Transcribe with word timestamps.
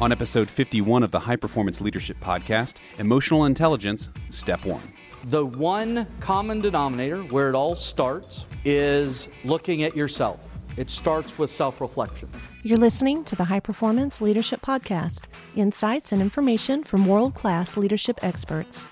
On 0.00 0.12
episode 0.12 0.48
51 0.48 1.02
of 1.02 1.10
the 1.10 1.18
High 1.18 1.36
Performance 1.36 1.82
Leadership 1.82 2.18
Podcast, 2.20 2.76
Emotional 2.96 3.44
Intelligence, 3.44 4.08
Step 4.30 4.64
1. 4.64 4.80
The 5.24 5.44
one 5.44 6.06
common 6.20 6.62
denominator 6.62 7.22
where 7.24 7.50
it 7.50 7.54
all 7.54 7.74
starts 7.74 8.46
is 8.64 9.28
looking 9.44 9.82
at 9.82 9.94
yourself. 9.94 10.40
It 10.78 10.88
starts 10.88 11.38
with 11.38 11.50
self 11.50 11.82
reflection. 11.82 12.30
You're 12.62 12.78
listening 12.78 13.24
to 13.24 13.36
the 13.36 13.44
High 13.44 13.60
Performance 13.60 14.22
Leadership 14.22 14.62
Podcast 14.62 15.26
insights 15.54 16.12
and 16.12 16.22
information 16.22 16.82
from 16.82 17.04
world 17.04 17.34
class 17.34 17.76
leadership 17.76 18.20
experts. 18.22 18.86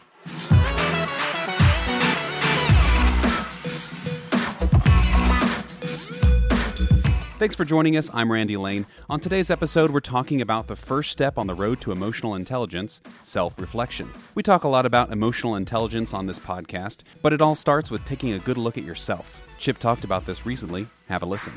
Thanks 7.39 7.55
for 7.55 7.65
joining 7.65 7.97
us. 7.97 8.11
I'm 8.13 8.33
Randy 8.33 8.57
Lane. 8.57 8.85
On 9.09 9.21
today's 9.21 9.49
episode, 9.49 9.93
we're 9.93 10.01
talking 10.01 10.41
about 10.41 10.67
the 10.67 10.75
first 10.75 11.13
step 11.13 11.39
on 11.39 11.47
the 11.47 11.55
road 11.55 11.81
to 11.83 11.93
emotional 11.93 12.35
intelligence 12.35 13.01
self 13.23 13.61
reflection. 13.61 14.11
We 14.35 14.43
talk 14.43 14.65
a 14.65 14.69
lot 14.69 14.85
about 14.85 15.13
emotional 15.13 15.55
intelligence 15.55 16.13
on 16.13 16.27
this 16.27 16.41
podcast, 16.41 17.03
but 17.23 17.33
it 17.33 17.41
all 17.41 17.55
starts 17.55 17.93
with 17.93 18.05
taking 18.05 18.33
a 18.33 18.41
good 18.41 18.59
look 18.59 18.77
at 18.77 18.83
yourself. 18.83 19.47
Chip 19.57 19.79
talked 19.79 20.03
about 20.03 20.27
this 20.27 20.45
recently. 20.45 20.89
Have 21.09 21.23
a 21.23 21.27
listen. 21.27 21.53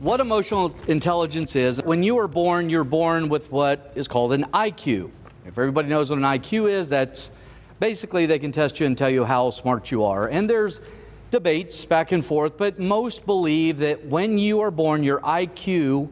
What 0.00 0.18
emotional 0.18 0.74
intelligence 0.88 1.54
is, 1.54 1.80
when 1.84 2.02
you 2.02 2.18
are 2.18 2.26
born, 2.26 2.68
you're 2.68 2.82
born 2.82 3.28
with 3.28 3.52
what 3.52 3.92
is 3.94 4.08
called 4.08 4.32
an 4.32 4.42
IQ. 4.52 5.12
If 5.46 5.58
everybody 5.58 5.88
knows 5.88 6.10
what 6.10 6.18
an 6.18 6.24
IQ 6.24 6.70
is, 6.70 6.88
that's 6.88 7.30
basically 7.78 8.24
they 8.24 8.38
can 8.38 8.50
test 8.50 8.80
you 8.80 8.86
and 8.86 8.96
tell 8.96 9.10
you 9.10 9.24
how 9.24 9.50
smart 9.50 9.90
you 9.90 10.04
are. 10.04 10.28
And 10.28 10.48
there's 10.48 10.80
debates 11.30 11.84
back 11.84 12.12
and 12.12 12.24
forth, 12.24 12.56
but 12.56 12.78
most 12.78 13.26
believe 13.26 13.78
that 13.78 14.06
when 14.06 14.38
you 14.38 14.60
are 14.60 14.70
born, 14.70 15.02
your 15.02 15.20
IQ, 15.20 16.08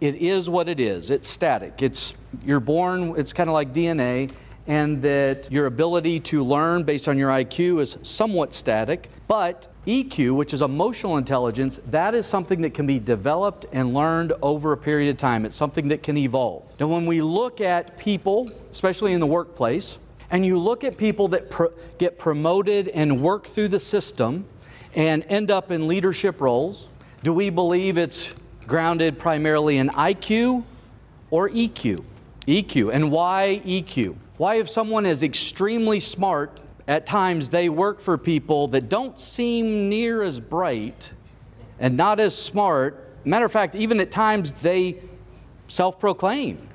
it 0.00 0.16
is 0.16 0.50
what 0.50 0.68
it 0.68 0.80
is. 0.80 1.10
It's 1.10 1.28
static. 1.28 1.80
It's 1.80 2.14
you're 2.44 2.60
born, 2.60 3.14
it's 3.16 3.32
kind 3.32 3.48
of 3.48 3.54
like 3.54 3.72
DNA, 3.72 4.30
and 4.66 5.00
that 5.00 5.50
your 5.50 5.66
ability 5.66 6.20
to 6.20 6.44
learn 6.44 6.82
based 6.82 7.08
on 7.08 7.16
your 7.16 7.30
IQ 7.30 7.80
is 7.80 7.96
somewhat 8.02 8.52
static. 8.52 9.10
But 9.26 9.68
EQ, 9.86 10.36
which 10.36 10.52
is 10.52 10.62
emotional 10.62 11.16
intelligence, 11.16 11.80
that 11.86 12.14
is 12.14 12.26
something 12.26 12.60
that 12.62 12.74
can 12.74 12.86
be 12.86 12.98
developed 12.98 13.66
and 13.72 13.94
learned 13.94 14.32
over 14.42 14.72
a 14.72 14.76
period 14.76 15.10
of 15.10 15.16
time. 15.16 15.44
It's 15.44 15.56
something 15.56 15.88
that 15.88 16.02
can 16.02 16.16
evolve. 16.16 16.62
Now, 16.78 16.88
when 16.88 17.06
we 17.06 17.22
look 17.22 17.60
at 17.60 17.96
people, 17.98 18.50
especially 18.70 19.12
in 19.12 19.20
the 19.20 19.26
workplace, 19.26 19.98
and 20.30 20.44
you 20.44 20.58
look 20.58 20.84
at 20.84 20.96
people 20.96 21.28
that 21.28 21.50
get 21.98 22.18
promoted 22.18 22.88
and 22.88 23.22
work 23.22 23.46
through 23.46 23.68
the 23.68 23.78
system 23.78 24.44
and 24.94 25.24
end 25.28 25.50
up 25.50 25.70
in 25.70 25.86
leadership 25.86 26.40
roles, 26.40 26.88
do 27.22 27.32
we 27.32 27.50
believe 27.50 27.96
it's 27.96 28.34
grounded 28.66 29.18
primarily 29.18 29.78
in 29.78 29.88
IQ 29.90 30.64
or 31.30 31.48
EQ? 31.50 32.04
EQ. 32.46 32.92
And 32.92 33.10
why 33.10 33.62
EQ? 33.64 34.16
Why, 34.36 34.56
if 34.56 34.68
someone 34.68 35.06
is 35.06 35.22
extremely 35.22 36.00
smart, 36.00 36.60
at 36.86 37.06
times 37.06 37.48
they 37.48 37.68
work 37.68 38.00
for 38.00 38.18
people 38.18 38.68
that 38.68 38.88
don't 38.88 39.18
seem 39.18 39.88
near 39.88 40.22
as 40.22 40.40
bright 40.40 41.12
and 41.78 41.96
not 41.96 42.20
as 42.20 42.36
smart. 42.36 43.08
Matter 43.24 43.46
of 43.46 43.52
fact, 43.52 43.74
even 43.74 44.00
at 44.00 44.10
times 44.10 44.52
they 44.52 45.00
self 45.68 45.98
proclaim 45.98 46.68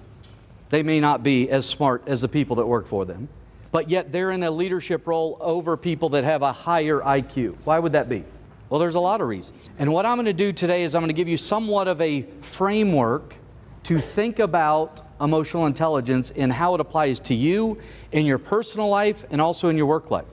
they 0.69 0.83
may 0.83 0.99
not 0.99 1.23
be 1.23 1.49
as 1.49 1.65
smart 1.67 2.03
as 2.07 2.21
the 2.21 2.27
people 2.27 2.55
that 2.57 2.65
work 2.65 2.87
for 2.87 3.05
them, 3.05 3.27
but 3.71 3.89
yet 3.89 4.11
they're 4.11 4.31
in 4.31 4.43
a 4.43 4.51
leadership 4.51 5.07
role 5.07 5.37
over 5.41 5.75
people 5.75 6.09
that 6.09 6.23
have 6.23 6.41
a 6.41 6.51
higher 6.51 6.99
IQ. 6.99 7.55
Why 7.63 7.79
would 7.79 7.93
that 7.93 8.07
be? 8.07 8.23
Well, 8.69 8.79
there's 8.79 8.95
a 8.95 8.99
lot 8.99 9.19
of 9.19 9.27
reasons. 9.27 9.69
And 9.79 9.91
what 9.91 10.05
I'm 10.05 10.15
going 10.17 10.27
to 10.27 10.33
do 10.33 10.53
today 10.53 10.83
is 10.83 10.93
I'm 10.93 11.01
going 11.01 11.09
to 11.09 11.15
give 11.15 11.27
you 11.27 11.37
somewhat 11.37 11.87
of 11.87 11.99
a 12.01 12.21
framework 12.41 13.33
to 13.83 13.99
think 13.99 14.39
about 14.39 15.01
emotional 15.21 15.65
intelligence 15.65 16.31
and 16.31 16.51
how 16.51 16.75
it 16.75 16.81
applies 16.81 17.19
to 17.19 17.33
you 17.33 17.79
in 18.11 18.25
your 18.25 18.37
personal 18.37 18.89
life 18.89 19.25
and 19.31 19.41
also 19.41 19.69
in 19.69 19.77
your 19.77 19.85
work 19.85 20.11
life. 20.11 20.25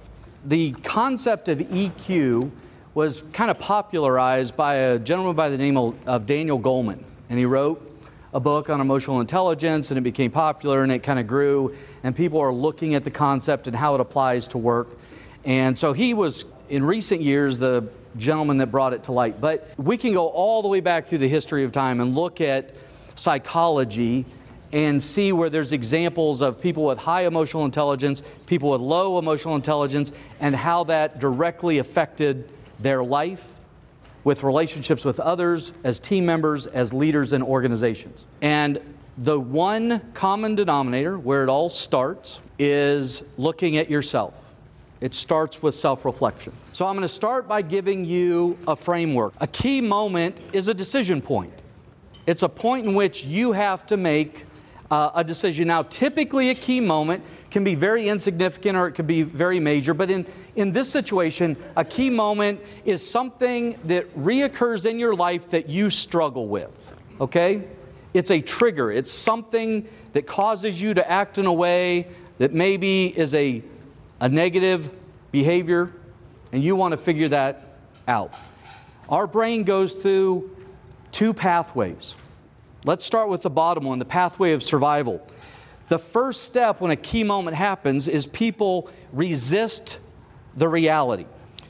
The 0.45 0.73
concept 0.73 1.49
of 1.49 1.59
EQ 1.59 2.51
was 2.95 3.25
kind 3.33 3.51
of 3.51 3.59
popularized 3.59 4.57
by 4.57 4.75
a 4.75 4.99
gentleman 4.99 5.37
by 5.37 5.49
the 5.49 5.59
name 5.59 5.77
of 5.77 6.27
Daniel 6.27 6.59
Goleman, 6.59 7.03
and 7.29 7.39
he 7.39 7.45
wrote 7.45 7.83
a 8.33 8.41
book 8.41 8.69
on 8.71 8.81
emotional 8.81 9.21
intelligence 9.21 9.91
and 9.91 9.99
it 9.99 10.03
became 10.03 10.31
popular 10.31 10.83
and 10.83 10.93
it 10.93 10.99
kind 10.99 11.19
of 11.19 11.27
grew 11.27 11.75
and 12.03 12.15
people 12.15 12.39
are 12.39 12.53
looking 12.53 12.95
at 12.95 13.03
the 13.03 13.11
concept 13.11 13.67
and 13.67 13.75
how 13.75 13.95
it 13.95 14.01
applies 14.01 14.47
to 14.49 14.59
work. 14.59 14.99
And 15.45 15.77
so 15.77 15.93
he 15.93 16.13
was 16.13 16.45
in 16.69 16.85
recent 16.85 17.23
years 17.23 17.59
the 17.59 17.89
gentleman 18.17 18.59
that 18.59 18.67
brought 18.67 18.93
it 18.93 19.05
to 19.05 19.13
light. 19.13 19.41
But 19.41 19.71
we 19.79 19.97
can 19.97 20.13
go 20.13 20.29
all 20.29 20.61
the 20.61 20.69
way 20.69 20.81
back 20.81 21.07
through 21.07 21.19
the 21.19 21.29
history 21.29 21.65
of 21.65 21.73
time 21.73 22.01
and 22.01 22.15
look 22.15 22.41
at 22.41 22.75
psychology 23.17 24.25
and 24.73 25.03
see 25.03 25.33
where 25.33 25.51
there's 25.51 25.73
examples 25.73 26.43
of 26.43 26.61
people 26.61 26.85
with 26.85 26.99
high 26.99 27.27
emotional 27.27 27.65
intelligence, 27.65 28.23
people 28.47 28.71
with 28.71 28.81
low 28.81 29.19
emotional 29.19 29.55
intelligence, 29.55 30.13
and 30.41 30.55
how 30.55 30.85
that 30.85 31.19
directly 31.19 31.79
affected 31.79 32.49
their 32.79 33.03
life 33.03 33.45
with 34.25 34.43
relationships 34.43 35.05
with 35.05 35.21
others, 35.21 35.73
as 35.85 36.01
team 36.01 36.27
members, 36.27 36.67
as 36.67 36.93
leaders 36.93 37.33
in 37.33 37.43
organizations. 37.43 38.27
And 38.43 38.81
the 39.19 39.39
one 39.39 40.01
common 40.15 40.57
denominator 40.57 41.17
where 41.17 41.45
it 41.45 41.49
all 41.49 41.69
starts 41.69 42.41
is 42.59 43.23
looking 43.39 43.77
at 43.77 43.89
yourself. 43.89 44.35
It 45.01 45.15
starts 45.15 45.63
with 45.63 45.75
self 45.75 46.05
reflection. 46.05 46.53
So 46.73 46.87
I'm 46.87 46.95
going 46.95 47.03
to 47.03 47.09
start 47.09 47.47
by 47.47 47.63
giving 47.63 48.05
you 48.05 48.59
a 48.67 48.75
framework. 48.75 49.35
A 49.41 49.47
key 49.47 49.81
moment 49.81 50.39
is 50.53 50.69
a 50.69 50.75
decision 50.75 51.23
point, 51.23 51.53
it's 52.27 52.43
a 52.43 52.49
point 52.49 52.87
in 52.87 52.95
which 52.95 53.25
you 53.25 53.53
have 53.53 53.87
to 53.87 53.97
make 53.97 54.45
uh, 54.91 55.11
a 55.15 55.25
decision. 55.25 55.69
Now, 55.69 55.83
typically, 55.83 56.51
a 56.51 56.55
key 56.55 56.81
moment 56.81 57.25
can 57.51 57.65
be 57.65 57.75
very 57.75 58.09
insignificant 58.09 58.77
or 58.77 58.89
it 58.89 58.93
can 58.93 59.07
be 59.07 59.23
very 59.23 59.61
major, 59.61 59.95
but 59.95 60.11
in, 60.11 60.27
in 60.57 60.73
this 60.73 60.91
situation, 60.91 61.57
a 61.77 61.85
key 61.85 62.11
moment 62.11 62.61
is 62.85 63.09
something 63.09 63.79
that 63.85 64.15
reoccurs 64.17 64.87
in 64.87 64.99
your 64.99 65.15
life 65.15 65.49
that 65.51 65.69
you 65.69 65.91
struggle 65.91 66.49
with, 66.49 66.95
okay? 67.21 67.65
It's 68.15 68.31
a 68.31 68.41
trigger, 68.41 68.91
it's 68.91 69.11
something 69.11 69.89
that 70.13 70.27
causes 70.27 70.81
you 70.81 70.95
to 70.95 71.11
act 71.11 71.39
in 71.39 71.47
a 71.47 71.53
way 71.53 72.09
that 72.39 72.53
maybe 72.53 73.07
is 73.07 73.35
a, 73.35 73.63
a 74.21 74.29
negative 74.29 74.91
behavior, 75.33 75.93
and 76.53 76.63
you 76.63 76.77
want 76.77 76.93
to 76.93 76.99
figure 76.99 77.29
that 77.29 77.79
out. 78.09 78.35
Our 79.09 79.27
brain 79.27 79.65
goes 79.65 79.95
through 79.95 80.56
two 81.17 81.33
pathways. 81.33 82.15
Let's 82.85 83.03
start 83.03 83.31
with 83.31 83.41
the 83.41 83.49
bottom 83.49 83.85
one 83.85 83.99
the 83.99 84.05
pathway 84.05 84.53
of 84.53 84.63
survival. 84.63 85.27
The 85.89 85.99
first 85.99 86.43
step 86.43 86.83
when 86.83 86.91
a 86.91 86.97
key 86.97 87.25
moment 87.25 87.57
happens 87.57 88.07
is 88.07 88.27
people 88.27 88.91
resist 89.15 89.99
the 90.59 90.69
reality. 90.69 91.25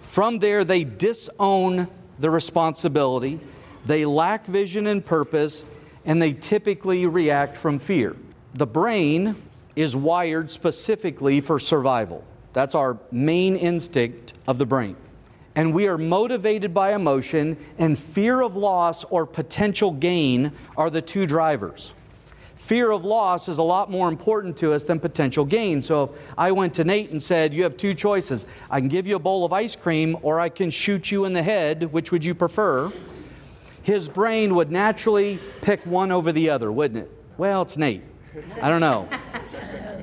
From 0.06 0.40
there, 0.40 0.64
they 0.64 0.82
disown 0.82 1.86
the 2.18 2.28
responsibility, 2.28 3.38
they 3.84 4.04
lack 4.04 4.46
vision 4.46 4.88
and 4.88 5.04
purpose, 5.04 5.64
and 6.04 6.20
they 6.20 6.32
typically 6.32 7.06
react 7.06 7.56
from 7.56 7.78
fear. 7.78 8.16
The 8.54 8.66
brain 8.66 9.36
is 9.76 9.94
wired 9.94 10.50
specifically 10.50 11.40
for 11.40 11.60
survival. 11.60 12.24
That's 12.52 12.74
our 12.74 12.98
main 13.12 13.54
instinct 13.54 14.32
of 14.48 14.58
the 14.58 14.66
brain 14.66 14.96
and 15.56 15.72
we 15.72 15.89
are 15.89 15.97
motivated 15.97 16.75
by 16.75 16.94
emotion, 16.94 17.56
and 17.78 17.99
fear 17.99 18.43
of 18.43 18.56
loss 18.56 19.05
or 19.05 19.25
potential 19.27 19.91
gain 19.91 20.53
are 20.77 20.91
the 20.91 21.00
two 21.00 21.27
drivers. 21.27 21.94
Fear 22.56 22.91
of 22.91 23.05
loss 23.05 23.49
is 23.49 23.59
a 23.59 23.62
lot 23.62 23.91
more 23.91 24.09
important 24.09 24.56
to 24.58 24.73
us 24.73 24.85
than 24.85 25.00
potential 25.00 25.44
gain. 25.44 25.81
So 25.81 26.05
if 26.05 26.11
I 26.37 26.53
went 26.53 26.75
to 26.75 26.85
Nate 26.85 27.11
and 27.11 27.23
said, 27.23 27.55
You 27.55 27.62
have 27.62 27.76
two 27.76 27.94
choices. 27.94 28.44
I 28.70 28.81
can 28.81 28.88
give 28.88 29.06
you 29.06 29.17
a 29.17 29.20
bowl 29.20 29.44
of 29.44 29.53
ice 29.53 29.76
cream, 29.76 30.19
or 30.23 30.41
I 30.41 30.49
can 30.49 30.69
shoot 30.69 31.11
you 31.11 31.25
in 31.25 31.32
the 31.32 31.43
head. 31.43 31.85
Which 31.93 32.12
would 32.12 32.25
you 32.25 32.35
prefer? 32.35 32.93
His 33.82 34.09
brain 34.09 34.56
would 34.56 34.70
naturally 34.70 35.38
pick 35.62 35.85
one 35.87 36.11
over 36.11 36.32
the 36.32 36.50
other, 36.50 36.73
wouldn't 36.73 37.05
it? 37.05 37.11
Well, 37.38 37.62
it's 37.62 37.79
Nate. 37.79 38.02
I 38.61 38.69
don't 38.69 38.81
know. 38.81 39.09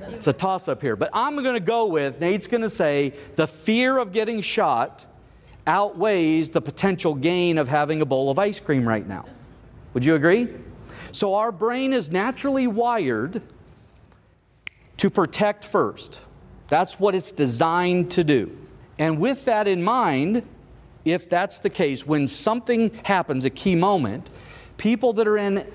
It's 0.09 0.27
a 0.27 0.33
toss 0.33 0.67
up 0.67 0.81
here. 0.81 0.95
But 0.95 1.09
I'm 1.11 1.35
going 1.35 1.55
to 1.55 1.59
go 1.59 1.87
with 1.87 2.21
Nate's 2.21 2.47
going 2.47 2.61
to 2.61 2.69
say 2.69 3.13
the 3.35 3.45
fear 3.45 3.97
of 3.97 4.13
getting 4.13 4.39
shot 4.39 5.05
outweighs 5.65 6.49
the 6.49 6.61
potential 6.61 7.15
gain 7.15 7.57
of 7.57 7.67
having 7.67 8.01
a 8.01 8.05
bowl 8.05 8.29
of 8.29 8.37
ice 8.39 8.59
cream 8.59 8.87
right 8.87 9.07
now. 9.07 9.25
Would 9.93 10.03
you 10.03 10.15
agree? 10.15 10.49
So 11.11 11.35
our 11.35 11.51
brain 11.51 11.93
is 11.93 12.11
naturally 12.11 12.67
wired 12.67 13.41
to 14.97 15.09
protect 15.09 15.63
first. 15.63 16.21
That's 16.67 16.99
what 16.99 17.15
it's 17.15 17.31
designed 17.31 18.11
to 18.11 18.23
do. 18.23 18.57
And 18.97 19.19
with 19.19 19.45
that 19.45 19.67
in 19.67 19.83
mind, 19.83 20.43
if 21.05 21.29
that's 21.29 21.59
the 21.59 21.69
case, 21.69 22.05
when 22.05 22.27
something 22.27 22.91
happens, 23.03 23.45
a 23.45 23.49
key 23.49 23.75
moment, 23.75 24.29
people 24.77 25.13
that 25.13 25.27
are 25.27 25.37
in 25.37 25.67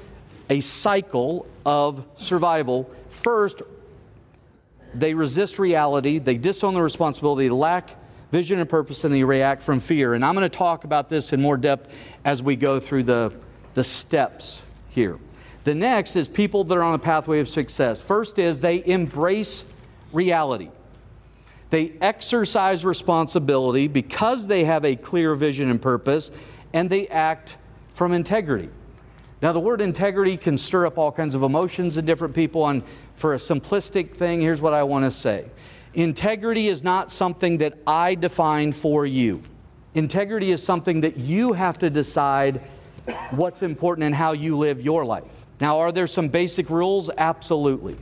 a 0.51 0.61
cycle 0.61 1.47
of 1.67 2.05
survival, 2.17 2.91
first, 3.09 3.63
they 4.95 5.15
resist 5.15 5.59
reality, 5.59 6.19
they 6.19 6.37
disown 6.37 6.75
the 6.75 6.83
responsibility, 6.83 7.51
lack 7.51 7.97
vision 8.31 8.59
and 8.59 8.69
purpose, 8.69 9.05
and 9.05 9.15
they 9.15 9.25
react 9.25 9.63
from 9.63 9.81
fear. 9.81 10.15
And 10.15 10.25
I'm 10.25 10.35
going 10.35 10.49
to 10.49 10.49
talk 10.49 10.85
about 10.85 11.09
this 11.09 11.33
in 11.33 11.41
more 11.41 11.57
depth 11.57 11.95
as 12.25 12.43
we 12.43 12.57
go 12.57 12.79
through 12.81 13.05
the, 13.05 13.35
the 13.75 13.85
steps 13.85 14.63
here. 14.91 15.19
The 15.65 15.75
next 15.75 16.17
is 16.17 16.29
people 16.29 16.65
that 16.65 16.77
are 16.77 16.83
on 16.83 16.95
a 16.95 16.99
pathway 16.99 17.41
of 17.41 17.49
success. 17.49 18.01
First 18.01 18.39
is 18.39 18.61
they 18.61 18.85
embrace 18.87 19.65
reality. 20.13 20.71
They 21.71 21.93
exercise 22.01 22.85
responsibility 22.85 23.89
because 23.89 24.47
they 24.47 24.65
have 24.65 24.85
a 24.85 24.97
clear 24.97 25.35
vision 25.35 25.71
and 25.71 25.81
purpose, 25.81 26.31
and 26.73 26.89
they 26.89 27.09
act 27.09 27.59
from 27.93 28.13
integrity. 28.13 28.71
Now, 29.41 29.53
the 29.53 29.61
word 29.61 29.81
integrity 29.81 30.37
can 30.37 30.57
stir 30.57 30.87
up 30.87 30.99
all 30.99 31.13
kinds 31.13 31.35
of 31.35 31.43
emotions 31.43 31.97
in 31.97 32.05
different 32.05 32.35
people, 32.35 32.67
and 32.67 32.83
for 33.15 33.35
a 33.35 33.37
simplistic 33.37 34.13
thing, 34.13 34.41
here's 34.41 34.61
what 34.61 34.73
I 34.73 34.83
want 34.83 35.05
to 35.05 35.11
say 35.11 35.47
Integrity 35.95 36.69
is 36.69 36.85
not 36.85 37.11
something 37.11 37.59
that 37.59 37.79
I 37.87 38.15
define 38.15 38.73
for 38.73 39.07
you. 39.07 39.43
Integrity 39.95 40.51
is 40.51 40.63
something 40.63 41.01
that 41.01 41.17
you 41.17 41.53
have 41.53 41.79
to 41.79 41.91
decide 41.91 42.61
what's 43.31 43.63
important 43.63 44.05
and 44.05 44.15
how 44.15 44.33
you 44.33 44.57
live 44.57 44.83
your 44.83 45.05
life. 45.05 45.25
Now, 45.61 45.79
are 45.79 45.91
there 45.91 46.07
some 46.07 46.29
basic 46.29 46.71
rules? 46.71 47.11
Absolutely. 47.17 47.97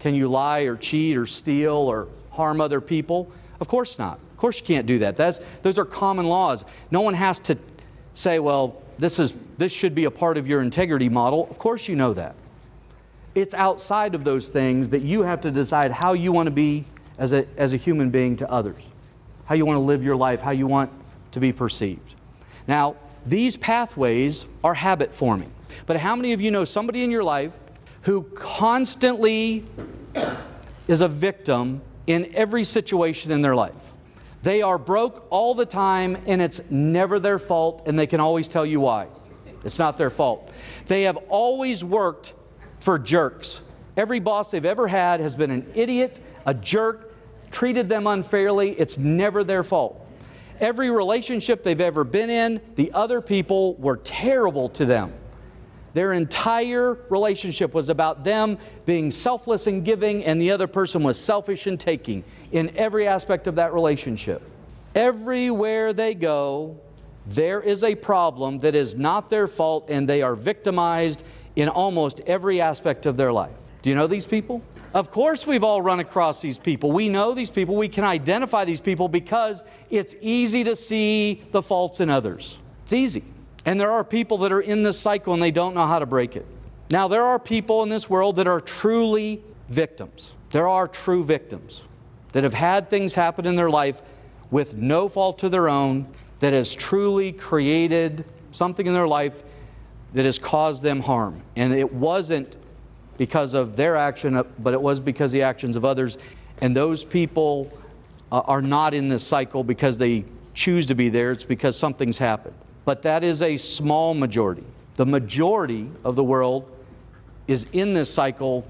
Can 0.00 0.14
you 0.14 0.28
lie 0.28 0.60
or 0.60 0.76
cheat 0.76 1.16
or 1.16 1.26
steal 1.26 1.72
or 1.72 2.08
harm 2.30 2.60
other 2.60 2.80
people? 2.80 3.30
Of 3.60 3.68
course 3.68 3.98
not. 3.98 4.18
Of 4.32 4.36
course 4.36 4.60
you 4.60 4.66
can't 4.66 4.86
do 4.86 4.98
that. 5.00 5.16
That's, 5.16 5.40
those 5.62 5.78
are 5.78 5.84
common 5.84 6.26
laws. 6.26 6.64
No 6.90 7.00
one 7.00 7.14
has 7.14 7.40
to 7.40 7.56
say, 8.12 8.38
well, 8.38 8.82
this, 8.98 9.18
is, 9.18 9.34
this 9.58 9.72
should 9.72 9.94
be 9.94 10.04
a 10.04 10.10
part 10.10 10.36
of 10.38 10.46
your 10.46 10.60
integrity 10.60 11.08
model. 11.08 11.48
Of 11.50 11.58
course 11.58 11.88
you 11.88 11.96
know 11.96 12.12
that. 12.14 12.34
It's 13.34 13.54
outside 13.54 14.14
of 14.14 14.24
those 14.24 14.48
things 14.48 14.88
that 14.90 15.02
you 15.02 15.22
have 15.22 15.40
to 15.42 15.50
decide 15.50 15.92
how 15.92 16.12
you 16.12 16.32
want 16.32 16.46
to 16.46 16.52
be 16.52 16.84
as 17.18 17.32
a, 17.32 17.46
as 17.56 17.72
a 17.72 17.76
human 17.76 18.10
being 18.10 18.36
to 18.36 18.50
others, 18.50 18.82
how 19.44 19.54
you 19.54 19.66
want 19.66 19.76
to 19.76 19.82
live 19.82 20.02
your 20.02 20.16
life, 20.16 20.40
how 20.40 20.52
you 20.52 20.66
want 20.66 20.90
to 21.32 21.40
be 21.40 21.52
perceived. 21.52 22.14
Now, 22.66 22.96
these 23.26 23.56
pathways 23.56 24.46
are 24.64 24.74
habit 24.74 25.14
forming. 25.14 25.52
But 25.86 25.96
how 25.96 26.16
many 26.16 26.32
of 26.32 26.40
you 26.40 26.50
know 26.50 26.64
somebody 26.64 27.02
in 27.02 27.10
your 27.10 27.24
life 27.24 27.56
who 28.02 28.22
constantly 28.22 29.64
is 30.86 31.00
a 31.00 31.08
victim 31.08 31.82
in 32.06 32.34
every 32.34 32.64
situation 32.64 33.32
in 33.32 33.42
their 33.42 33.54
life? 33.54 33.74
They 34.42 34.62
are 34.62 34.78
broke 34.78 35.26
all 35.30 35.54
the 35.54 35.66
time 35.66 36.16
and 36.26 36.40
it's 36.40 36.60
never 36.70 37.18
their 37.18 37.38
fault, 37.38 37.82
and 37.86 37.98
they 37.98 38.06
can 38.06 38.20
always 38.20 38.48
tell 38.48 38.64
you 38.64 38.80
why. 38.80 39.08
It's 39.64 39.78
not 39.78 39.98
their 39.98 40.10
fault. 40.10 40.52
They 40.86 41.02
have 41.02 41.16
always 41.28 41.84
worked 41.84 42.34
for 42.80 42.98
jerks. 42.98 43.60
Every 43.96 44.20
boss 44.20 44.52
they've 44.52 44.64
ever 44.64 44.86
had 44.86 45.20
has 45.20 45.34
been 45.34 45.50
an 45.50 45.70
idiot, 45.74 46.20
a 46.46 46.54
jerk, 46.54 47.07
treated 47.50 47.88
them 47.88 48.06
unfairly, 48.06 48.72
it's 48.72 48.98
never 48.98 49.44
their 49.44 49.62
fault. 49.62 50.04
Every 50.60 50.90
relationship 50.90 51.62
they've 51.62 51.80
ever 51.80 52.04
been 52.04 52.30
in, 52.30 52.60
the 52.74 52.90
other 52.92 53.20
people 53.20 53.74
were 53.74 53.96
terrible 53.98 54.68
to 54.70 54.84
them. 54.84 55.12
Their 55.94 56.12
entire 56.12 56.98
relationship 57.08 57.74
was 57.74 57.88
about 57.88 58.22
them 58.24 58.58
being 58.84 59.10
selfless 59.10 59.66
and 59.66 59.84
giving, 59.84 60.24
and 60.24 60.40
the 60.40 60.50
other 60.50 60.66
person 60.66 61.02
was 61.02 61.18
selfish 61.18 61.66
and 61.66 61.78
taking 61.78 62.24
in 62.52 62.76
every 62.76 63.08
aspect 63.08 63.46
of 63.46 63.56
that 63.56 63.72
relationship. 63.72 64.42
Everywhere 64.94 65.92
they 65.92 66.14
go, 66.14 66.78
there 67.26 67.60
is 67.60 67.84
a 67.84 67.94
problem 67.94 68.58
that 68.58 68.74
is 68.74 68.96
not 68.96 69.30
their 69.30 69.46
fault, 69.46 69.86
and 69.88 70.08
they 70.08 70.22
are 70.22 70.34
victimized 70.34 71.24
in 71.56 71.68
almost 71.68 72.20
every 72.26 72.60
aspect 72.60 73.06
of 73.06 73.16
their 73.16 73.32
life. 73.32 73.50
Do 73.82 73.90
you 73.90 73.96
know 73.96 74.06
these 74.06 74.26
people? 74.26 74.62
Of 74.94 75.10
course, 75.10 75.46
we've 75.46 75.64
all 75.64 75.82
run 75.82 76.00
across 76.00 76.40
these 76.40 76.58
people. 76.58 76.92
We 76.92 77.08
know 77.08 77.34
these 77.34 77.50
people. 77.50 77.76
We 77.76 77.88
can 77.88 78.04
identify 78.04 78.64
these 78.64 78.80
people 78.80 79.08
because 79.08 79.62
it's 79.90 80.14
easy 80.20 80.64
to 80.64 80.74
see 80.74 81.42
the 81.52 81.62
faults 81.62 82.00
in 82.00 82.10
others. 82.10 82.58
It's 82.84 82.94
easy. 82.94 83.24
And 83.64 83.78
there 83.78 83.90
are 83.90 84.02
people 84.02 84.38
that 84.38 84.52
are 84.52 84.60
in 84.60 84.82
this 84.82 84.98
cycle 84.98 85.34
and 85.34 85.42
they 85.42 85.50
don't 85.50 85.74
know 85.74 85.86
how 85.86 85.98
to 85.98 86.06
break 86.06 86.36
it. 86.36 86.46
Now, 86.90 87.06
there 87.06 87.22
are 87.22 87.38
people 87.38 87.82
in 87.82 87.90
this 87.90 88.08
world 88.08 88.36
that 88.36 88.48
are 88.48 88.60
truly 88.60 89.42
victims. 89.68 90.34
There 90.50 90.66
are 90.66 90.88
true 90.88 91.22
victims 91.22 91.82
that 92.32 92.44
have 92.44 92.54
had 92.54 92.88
things 92.88 93.14
happen 93.14 93.46
in 93.46 93.56
their 93.56 93.68
life 93.68 94.00
with 94.50 94.74
no 94.74 95.08
fault 95.08 95.38
to 95.40 95.50
their 95.50 95.68
own 95.68 96.06
that 96.40 96.54
has 96.54 96.74
truly 96.74 97.32
created 97.32 98.24
something 98.52 98.86
in 98.86 98.94
their 98.94 99.08
life 99.08 99.42
that 100.14 100.24
has 100.24 100.38
caused 100.38 100.82
them 100.82 101.00
harm. 101.00 101.42
And 101.56 101.74
it 101.74 101.92
wasn't 101.92 102.56
because 103.18 103.52
of 103.52 103.76
their 103.76 103.96
action, 103.96 104.42
but 104.60 104.72
it 104.72 104.80
was 104.80 105.00
because 105.00 105.30
the 105.30 105.42
actions 105.42 105.76
of 105.76 105.84
others. 105.84 106.16
And 106.62 106.74
those 106.74 107.04
people 107.04 107.70
uh, 108.32 108.40
are 108.46 108.62
not 108.62 108.94
in 108.94 109.08
this 109.08 109.26
cycle 109.26 109.62
because 109.62 109.98
they 109.98 110.24
choose 110.54 110.86
to 110.86 110.94
be 110.94 111.08
there, 111.10 111.32
it's 111.32 111.44
because 111.44 111.76
something's 111.76 112.18
happened. 112.18 112.54
But 112.84 113.02
that 113.02 113.22
is 113.22 113.42
a 113.42 113.58
small 113.58 114.14
majority. 114.14 114.64
The 114.96 115.04
majority 115.06 115.90
of 116.04 116.16
the 116.16 116.24
world 116.24 116.70
is 117.46 117.66
in 117.72 117.92
this 117.92 118.12
cycle 118.12 118.66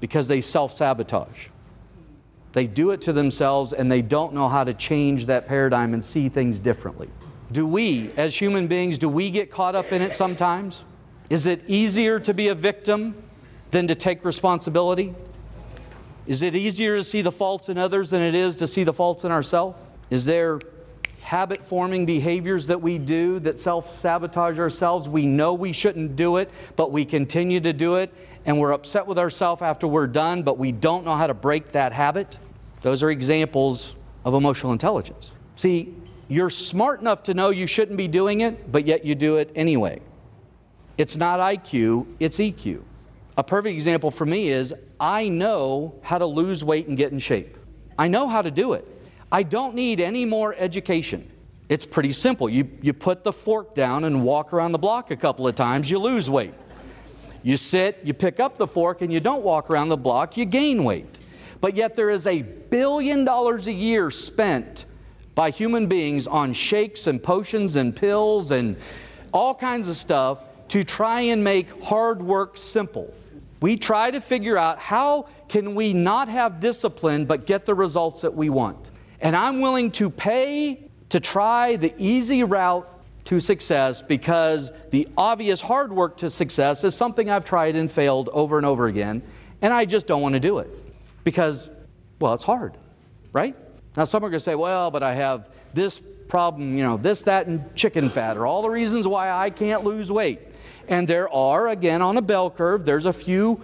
because 0.00 0.28
they 0.28 0.40
self 0.40 0.72
sabotage. 0.72 1.48
They 2.52 2.66
do 2.66 2.90
it 2.90 3.00
to 3.02 3.12
themselves 3.12 3.72
and 3.72 3.90
they 3.90 4.02
don't 4.02 4.34
know 4.34 4.48
how 4.48 4.64
to 4.64 4.72
change 4.72 5.26
that 5.26 5.46
paradigm 5.46 5.94
and 5.94 6.04
see 6.04 6.28
things 6.28 6.58
differently. 6.58 7.08
Do 7.52 7.66
we, 7.66 8.10
as 8.16 8.36
human 8.36 8.66
beings, 8.66 8.98
do 8.98 9.08
we 9.08 9.30
get 9.30 9.50
caught 9.50 9.74
up 9.74 9.92
in 9.92 10.02
it 10.02 10.12
sometimes? 10.12 10.84
Is 11.30 11.46
it 11.46 11.62
easier 11.66 12.18
to 12.20 12.34
be 12.34 12.48
a 12.48 12.54
victim 12.54 13.14
than 13.70 13.88
to 13.88 13.94
take 13.94 14.24
responsibility? 14.24 15.14
Is 16.26 16.42
it 16.42 16.54
easier 16.54 16.96
to 16.96 17.04
see 17.04 17.22
the 17.22 17.32
faults 17.32 17.68
in 17.68 17.78
others 17.78 18.10
than 18.10 18.20
it 18.20 18.34
is 18.34 18.56
to 18.56 18.66
see 18.66 18.84
the 18.84 18.92
faults 18.92 19.24
in 19.24 19.32
ourselves? 19.32 19.78
Is 20.10 20.24
there 20.24 20.60
habit 21.20 21.62
forming 21.62 22.06
behaviors 22.06 22.66
that 22.66 22.80
we 22.80 22.98
do 22.98 23.38
that 23.40 23.58
self 23.58 23.98
sabotage 23.98 24.58
ourselves? 24.58 25.08
We 25.08 25.26
know 25.26 25.54
we 25.54 25.72
shouldn't 25.72 26.16
do 26.16 26.36
it, 26.36 26.50
but 26.76 26.92
we 26.92 27.04
continue 27.04 27.60
to 27.60 27.72
do 27.72 27.96
it, 27.96 28.12
and 28.44 28.58
we're 28.58 28.72
upset 28.72 29.06
with 29.06 29.18
ourselves 29.18 29.62
after 29.62 29.86
we're 29.86 30.06
done, 30.06 30.42
but 30.42 30.58
we 30.58 30.72
don't 30.72 31.04
know 31.04 31.16
how 31.16 31.26
to 31.26 31.34
break 31.34 31.70
that 31.70 31.92
habit? 31.92 32.38
Those 32.80 33.02
are 33.02 33.10
examples 33.10 33.96
of 34.24 34.34
emotional 34.34 34.72
intelligence. 34.72 35.32
See, 35.56 35.94
you're 36.28 36.50
smart 36.50 37.00
enough 37.00 37.22
to 37.24 37.34
know 37.34 37.50
you 37.50 37.66
shouldn't 37.66 37.96
be 37.96 38.08
doing 38.08 38.42
it, 38.42 38.70
but 38.70 38.86
yet 38.86 39.04
you 39.04 39.14
do 39.14 39.36
it 39.36 39.50
anyway. 39.54 40.00
It's 40.98 41.16
not 41.16 41.40
IQ, 41.40 42.06
it's 42.20 42.38
EQ. 42.38 42.82
A 43.38 43.44
perfect 43.44 43.72
example 43.72 44.10
for 44.10 44.26
me 44.26 44.48
is 44.48 44.74
I 44.98 45.28
know 45.28 45.94
how 46.02 46.18
to 46.18 46.26
lose 46.26 46.64
weight 46.64 46.88
and 46.88 46.96
get 46.96 47.12
in 47.12 47.20
shape. 47.20 47.56
I 47.96 48.08
know 48.08 48.28
how 48.28 48.42
to 48.42 48.50
do 48.50 48.72
it. 48.72 48.84
I 49.30 49.44
don't 49.44 49.76
need 49.76 50.00
any 50.00 50.24
more 50.24 50.56
education. 50.58 51.30
It's 51.68 51.84
pretty 51.84 52.10
simple. 52.10 52.48
You, 52.48 52.68
you 52.82 52.92
put 52.92 53.22
the 53.22 53.32
fork 53.32 53.76
down 53.76 54.02
and 54.02 54.24
walk 54.24 54.52
around 54.52 54.72
the 54.72 54.78
block 54.78 55.12
a 55.12 55.16
couple 55.16 55.46
of 55.46 55.54
times, 55.54 55.88
you 55.88 56.00
lose 56.00 56.28
weight. 56.28 56.52
You 57.44 57.56
sit, 57.56 58.00
you 58.02 58.12
pick 58.12 58.40
up 58.40 58.58
the 58.58 58.66
fork, 58.66 59.02
and 59.02 59.12
you 59.12 59.20
don't 59.20 59.44
walk 59.44 59.70
around 59.70 59.90
the 59.90 59.96
block, 59.96 60.36
you 60.36 60.44
gain 60.44 60.82
weight. 60.82 61.20
But 61.60 61.76
yet, 61.76 61.94
there 61.94 62.10
is 62.10 62.26
a 62.26 62.42
billion 62.42 63.24
dollars 63.24 63.68
a 63.68 63.72
year 63.72 64.10
spent 64.10 64.86
by 65.36 65.50
human 65.50 65.86
beings 65.86 66.26
on 66.26 66.52
shakes 66.52 67.06
and 67.06 67.22
potions 67.22 67.76
and 67.76 67.94
pills 67.94 68.50
and 68.50 68.76
all 69.32 69.54
kinds 69.54 69.86
of 69.86 69.94
stuff 69.94 70.42
to 70.68 70.82
try 70.82 71.20
and 71.20 71.44
make 71.44 71.84
hard 71.84 72.20
work 72.20 72.56
simple. 72.56 73.14
We 73.60 73.76
try 73.76 74.10
to 74.10 74.20
figure 74.20 74.56
out 74.56 74.78
how 74.78 75.28
can 75.48 75.74
we 75.74 75.92
not 75.92 76.28
have 76.28 76.60
discipline 76.60 77.24
but 77.24 77.46
get 77.46 77.66
the 77.66 77.74
results 77.74 78.22
that 78.22 78.34
we 78.34 78.50
want. 78.50 78.90
And 79.20 79.34
I'm 79.34 79.60
willing 79.60 79.90
to 79.92 80.10
pay 80.10 80.88
to 81.08 81.20
try 81.20 81.76
the 81.76 81.92
easy 81.98 82.44
route 82.44 82.88
to 83.24 83.40
success 83.40 84.00
because 84.00 84.72
the 84.90 85.08
obvious 85.16 85.60
hard 85.60 85.92
work 85.92 86.16
to 86.18 86.30
success 86.30 86.84
is 86.84 86.94
something 86.94 87.28
I've 87.28 87.44
tried 87.44 87.76
and 87.76 87.90
failed 87.90 88.30
over 88.32 88.56
and 88.56 88.64
over 88.64 88.86
again, 88.86 89.22
and 89.60 89.72
I 89.72 89.84
just 89.84 90.06
don't 90.06 90.22
want 90.22 90.32
to 90.34 90.40
do 90.40 90.58
it 90.58 90.70
because, 91.24 91.68
well, 92.20 92.32
it's 92.32 92.44
hard, 92.44 92.78
right? 93.34 93.54
Now, 93.98 94.04
some 94.04 94.24
are 94.24 94.30
going 94.30 94.38
to 94.38 94.40
say, 94.40 94.54
well, 94.54 94.90
but 94.90 95.02
I 95.02 95.12
have 95.12 95.50
this 95.74 95.98
problem, 95.98 96.76
you 96.76 96.82
know, 96.84 96.96
this, 96.96 97.22
that, 97.24 97.48
and 97.48 97.74
chicken 97.74 98.08
fat, 98.08 98.36
or 98.36 98.46
all 98.46 98.62
the 98.62 98.70
reasons 98.70 99.06
why 99.06 99.30
I 99.30 99.50
can't 99.50 99.84
lose 99.84 100.10
weight. 100.10 100.40
And 100.88 101.06
there 101.06 101.28
are, 101.32 101.68
again, 101.68 102.02
on 102.02 102.16
a 102.16 102.22
bell 102.22 102.50
curve, 102.50 102.84
there's 102.84 103.06
a 103.06 103.12
few 103.12 103.60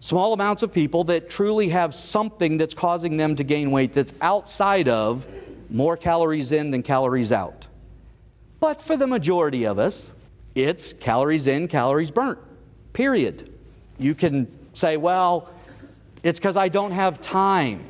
small 0.00 0.32
amounts 0.32 0.62
of 0.62 0.72
people 0.72 1.04
that 1.04 1.30
truly 1.30 1.68
have 1.68 1.94
something 1.94 2.56
that's 2.56 2.74
causing 2.74 3.16
them 3.16 3.36
to 3.36 3.44
gain 3.44 3.70
weight 3.70 3.92
that's 3.92 4.14
outside 4.20 4.88
of 4.88 5.26
more 5.70 5.96
calories 5.96 6.52
in 6.52 6.70
than 6.70 6.82
calories 6.82 7.32
out. 7.32 7.66
But 8.60 8.80
for 8.80 8.96
the 8.96 9.06
majority 9.06 9.64
of 9.64 9.78
us, 9.78 10.10
it's 10.54 10.92
calories 10.92 11.46
in, 11.46 11.68
calories 11.68 12.10
burnt, 12.10 12.38
period. 12.92 13.52
You 13.98 14.14
can 14.14 14.46
say, 14.72 14.96
well, 14.96 15.50
it's 16.22 16.38
because 16.40 16.56
I 16.56 16.68
don't 16.68 16.92
have 16.92 17.20
time. 17.20 17.84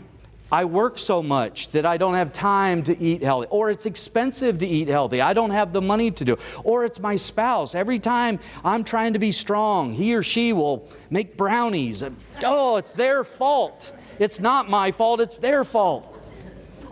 I 0.51 0.65
work 0.65 0.97
so 0.97 1.23
much 1.25 1.71
that 1.71 1.85
I 1.85 1.97
don't 1.97 2.15
have 2.15 2.31
time 2.33 2.85
to 2.85 2.97
eat 2.99 3.23
healthy, 3.23 3.49
or 3.51 3.69
it's 3.69 3.85
expensive 3.85 4.59
to 4.59 4.67
eat 4.67 4.87
healthy. 4.87 5.21
I 5.21 5.33
don't 5.33 5.51
have 5.51 5.73
the 5.73 5.83
money 5.83 6.13
to 6.13 6.25
do 6.25 6.35
it. 6.35 6.41
Or 6.63 6.85
it's 6.85 7.01
my 7.01 7.17
spouse. 7.17 7.75
Every 7.75 7.99
time 7.99 8.39
I'm 8.65 8.85
trying 8.85 9.15
to 9.15 9.19
be 9.19 9.33
strong, 9.33 9.93
he 9.93 10.15
or 10.15 10.23
she 10.23 10.53
will 10.53 10.89
make 11.11 11.37
brownies. 11.37 12.05
Oh, 12.45 12.77
it's 12.77 12.93
their 12.93 13.25
fault. 13.25 13.93
It's 14.21 14.39
not 14.39 14.71
my 14.71 14.93
fault, 14.93 15.21
it's 15.21 15.39
their 15.39 15.65
fault. 15.65 16.13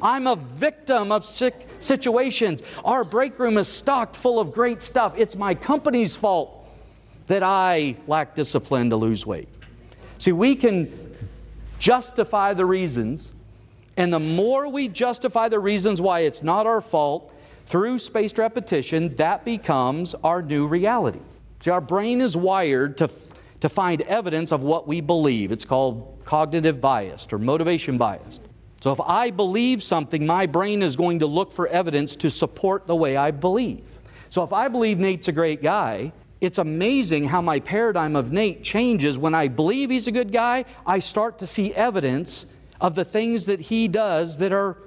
I'm 0.03 0.27
a 0.27 0.37
victim 0.37 1.13
of 1.13 1.25
sick 1.25 1.69
situations. 1.79 2.63
Our 2.85 3.05
break 3.05 3.39
room 3.39 3.57
is 3.57 3.69
stocked 3.69 4.17
full 4.17 4.41
of 4.41 4.53
great 4.53 4.83
stuff. 4.83 5.15
It's 5.17 5.37
my 5.37 5.55
company's 5.55 6.17
fault 6.17 6.67
that 7.27 7.43
I 7.43 7.97
lack 8.07 8.35
discipline 8.35 8.91
to 8.91 8.97
lose 8.97 9.25
weight. 9.25 9.49
See, 10.19 10.33
we 10.33 10.57
can 10.57 11.15
justify 11.79 12.53
the 12.53 12.67
reasons, 12.67 13.33
and 13.97 14.13
the 14.13 14.21
more 14.21 14.69
we 14.69 14.89
justify 14.89 15.49
the 15.49 15.61
reasons 15.61 16.01
why 16.01 16.21
it's 16.21 16.43
not 16.43 16.67
our 16.67 16.81
fault 16.81 17.33
through 17.67 17.99
spaced 17.99 18.39
repetition, 18.39 19.15
that 19.17 19.45
becomes 19.45 20.15
our 20.25 20.43
new 20.43 20.67
reality. 20.67 21.21
See, 21.61 21.71
our 21.71 21.81
brain 21.81 22.21
is 22.21 22.37
wired 22.37 22.99
to, 22.99 23.11
to 23.61 23.69
find 23.69 24.03
evidence 24.03 24.53
of 24.53 24.63
what 24.63 24.87
we 24.87 25.01
believe. 25.01 25.53
It's 25.53 25.65
called 25.65 26.23
cognitive 26.25 26.81
bias 26.81 27.27
or 27.33 27.39
motivation 27.39 27.97
bias. 27.97 28.41
So 28.81 28.93
if 28.93 29.01
I 29.01 29.31
believe 29.31 29.83
something, 29.83 30.27
my 30.27 30.45
brain 30.45 30.83
is 30.83 30.95
going 30.95 31.21
to 31.21 31.27
look 31.27 31.53
for 31.53 31.69
evidence 31.69 32.17
to 32.17 32.29
support 32.29 32.87
the 32.87 32.95
way 32.95 33.17
I 33.17 33.31
believe. 33.31 33.99
So 34.29 34.43
if 34.43 34.53
I 34.53 34.69
believe 34.69 34.99
Nate's 34.99 35.29
a 35.29 35.33
great 35.33 35.63
guy, 35.63 36.13
it's 36.43 36.59
amazing 36.59 37.25
how 37.25 37.41
my 37.41 37.61
paradigm 37.61 38.17
of 38.17 38.31
Nate 38.31 38.63
changes. 38.63 39.17
When 39.17 39.35
I 39.35 39.49
believe 39.49 39.89
he's 39.89 40.07
a 40.07 40.13
good 40.13 40.33
guy, 40.33 40.67
I 40.87 40.99
start 40.99 41.39
to 41.39 41.47
see 41.47 41.73
evidence 41.73 42.45
of 42.81 42.95
the 42.95 43.05
things 43.05 43.47
that 43.47 43.61
he 43.61 43.89
does 43.89 44.37
that 44.39 44.53
are 44.53 44.79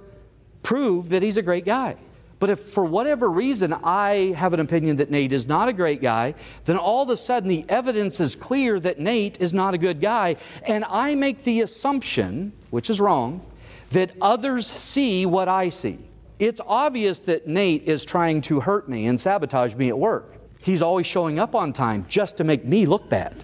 prove 0.64 1.10
that 1.10 1.22
he's 1.22 1.38
a 1.38 1.42
great 1.42 1.66
guy. 1.66 1.96
But 2.40 2.50
if 2.52 2.60
for 2.60 2.86
whatever 2.86 3.32
reason 3.32 3.74
I 3.74 4.34
have 4.38 4.54
an 4.54 4.60
opinion 4.60 4.98
that 4.98 5.10
Nate 5.10 5.34
is 5.34 5.48
not 5.48 5.70
a 5.70 5.74
great 5.74 6.02
guy, 6.02 6.36
then 6.66 6.78
all 6.78 7.04
of 7.04 7.10
a 7.10 7.18
sudden 7.18 7.50
the 7.50 7.66
evidence 7.68 8.20
is 8.20 8.36
clear 8.36 8.80
that 8.82 9.00
Nate 9.00 9.42
is 9.42 9.54
not 9.54 9.74
a 9.74 9.78
good 9.78 10.02
guy. 10.02 10.36
And 10.68 10.86
I 10.86 11.16
make 11.16 11.44
the 11.44 11.62
assumption, 11.62 12.54
which 12.70 12.90
is 12.90 13.02
wrong, 13.02 13.44
that 13.92 14.12
others 14.22 14.68
see 14.68 15.26
what 15.26 15.48
I 15.48 15.70
see. 15.70 15.98
It's 16.38 16.62
obvious 16.68 17.20
that 17.22 17.48
Nate 17.48 17.84
is 17.84 18.06
trying 18.06 18.42
to 18.42 18.60
hurt 18.60 18.88
me 18.88 19.08
and 19.08 19.20
sabotage 19.20 19.74
me 19.74 19.90
at 19.90 19.98
work. 19.98 20.36
He's 20.60 20.84
always 20.84 21.08
showing 21.08 21.40
up 21.40 21.56
on 21.56 21.74
time 21.74 22.06
just 22.08 22.38
to 22.38 22.44
make 22.44 22.66
me 22.66 22.86
look 22.86 23.10
bad. 23.10 23.42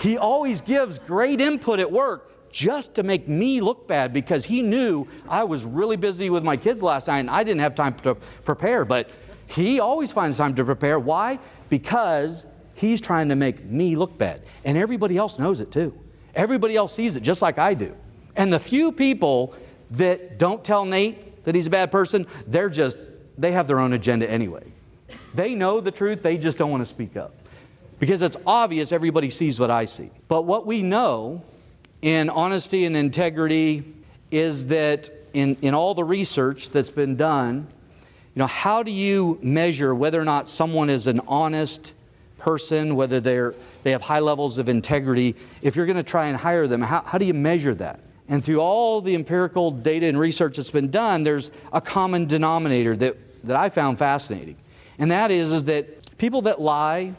he 0.00 0.18
always 0.18 0.60
gives 0.60 0.98
great 0.98 1.40
input 1.40 1.80
at 1.80 1.90
work 1.90 2.30
just 2.52 2.94
to 2.96 3.02
make 3.02 3.28
me 3.28 3.60
look 3.60 3.86
bad 3.86 4.12
because 4.12 4.44
he 4.44 4.62
knew 4.62 5.06
I 5.28 5.44
was 5.44 5.64
really 5.64 5.96
busy 5.96 6.30
with 6.30 6.44
my 6.44 6.56
kids 6.56 6.82
last 6.82 7.08
night 7.08 7.20
and 7.20 7.30
I 7.30 7.44
didn't 7.44 7.60
have 7.60 7.74
time 7.74 7.94
to 7.96 8.14
prepare. 8.44 8.84
But 8.84 9.10
he 9.46 9.80
always 9.80 10.12
finds 10.12 10.38
time 10.38 10.54
to 10.56 10.64
prepare. 10.64 10.98
Why? 10.98 11.38
Because 11.68 12.44
he's 12.74 13.00
trying 13.00 13.28
to 13.28 13.36
make 13.36 13.64
me 13.64 13.96
look 13.96 14.16
bad. 14.16 14.42
And 14.64 14.76
everybody 14.78 15.16
else 15.16 15.38
knows 15.38 15.60
it 15.60 15.70
too. 15.70 15.96
Everybody 16.34 16.76
else 16.76 16.94
sees 16.94 17.16
it 17.16 17.22
just 17.22 17.42
like 17.42 17.58
I 17.58 17.74
do. 17.74 17.94
And 18.36 18.52
the 18.52 18.60
few 18.60 18.92
people 18.92 19.54
that 19.92 20.38
don't 20.38 20.62
tell 20.62 20.84
Nate 20.84 21.44
that 21.44 21.54
he's 21.54 21.66
a 21.66 21.70
bad 21.70 21.90
person, 21.90 22.26
they're 22.46 22.68
just, 22.68 22.96
they 23.36 23.52
have 23.52 23.66
their 23.66 23.80
own 23.80 23.92
agenda 23.92 24.30
anyway. 24.30 24.72
They 25.34 25.54
know 25.54 25.80
the 25.80 25.90
truth, 25.90 26.22
they 26.22 26.38
just 26.38 26.58
don't 26.58 26.70
want 26.70 26.82
to 26.82 26.86
speak 26.86 27.16
up. 27.16 27.34
Because 27.98 28.22
it's 28.22 28.36
obvious 28.46 28.92
everybody 28.92 29.30
sees 29.30 29.60
what 29.60 29.70
I 29.70 29.84
see. 29.84 30.10
But 30.28 30.42
what 30.42 30.66
we 30.66 30.82
know 30.82 31.42
in 32.02 32.30
honesty 32.30 32.84
and 32.84 32.96
integrity 32.96 33.84
is 34.30 34.66
that 34.66 35.10
in, 35.32 35.56
in 35.62 35.74
all 35.74 35.94
the 35.94 36.04
research 36.04 36.70
that's 36.70 36.90
been 36.90 37.16
done, 37.16 37.66
you 38.34 38.40
know, 38.40 38.46
how 38.46 38.82
do 38.82 38.90
you 38.90 39.38
measure 39.42 39.94
whether 39.94 40.20
or 40.20 40.24
not 40.24 40.48
someone 40.48 40.88
is 40.88 41.06
an 41.06 41.20
honest 41.26 41.94
person, 42.38 42.96
whether 42.96 43.20
they're, 43.20 43.54
they 43.82 43.90
have 43.90 44.02
high 44.02 44.20
levels 44.20 44.58
of 44.58 44.68
integrity? 44.68 45.34
If 45.62 45.76
you're 45.76 45.86
going 45.86 45.96
to 45.96 46.02
try 46.02 46.26
and 46.26 46.36
hire 46.36 46.66
them, 46.66 46.80
how, 46.80 47.02
how 47.02 47.18
do 47.18 47.24
you 47.24 47.34
measure 47.34 47.74
that? 47.74 48.00
And 48.28 48.42
through 48.42 48.60
all 48.60 49.00
the 49.00 49.14
empirical 49.14 49.72
data 49.72 50.06
and 50.06 50.18
research 50.18 50.56
that's 50.56 50.70
been 50.70 50.90
done, 50.90 51.24
there's 51.24 51.50
a 51.72 51.80
common 51.80 52.26
denominator 52.26 52.96
that, 52.96 53.16
that 53.44 53.56
I 53.56 53.68
found 53.68 53.98
fascinating. 53.98 54.56
And 54.98 55.10
that 55.10 55.30
is, 55.30 55.52
is 55.52 55.64
that 55.64 56.16
people 56.16 56.42
that 56.42 56.60
lie 56.60 57.12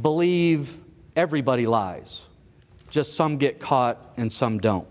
believe 0.00 0.76
everybody 1.16 1.66
lies 1.66 2.27
just 2.90 3.14
some 3.14 3.36
get 3.36 3.60
caught 3.60 4.12
and 4.16 4.32
some 4.32 4.58
don't. 4.58 4.86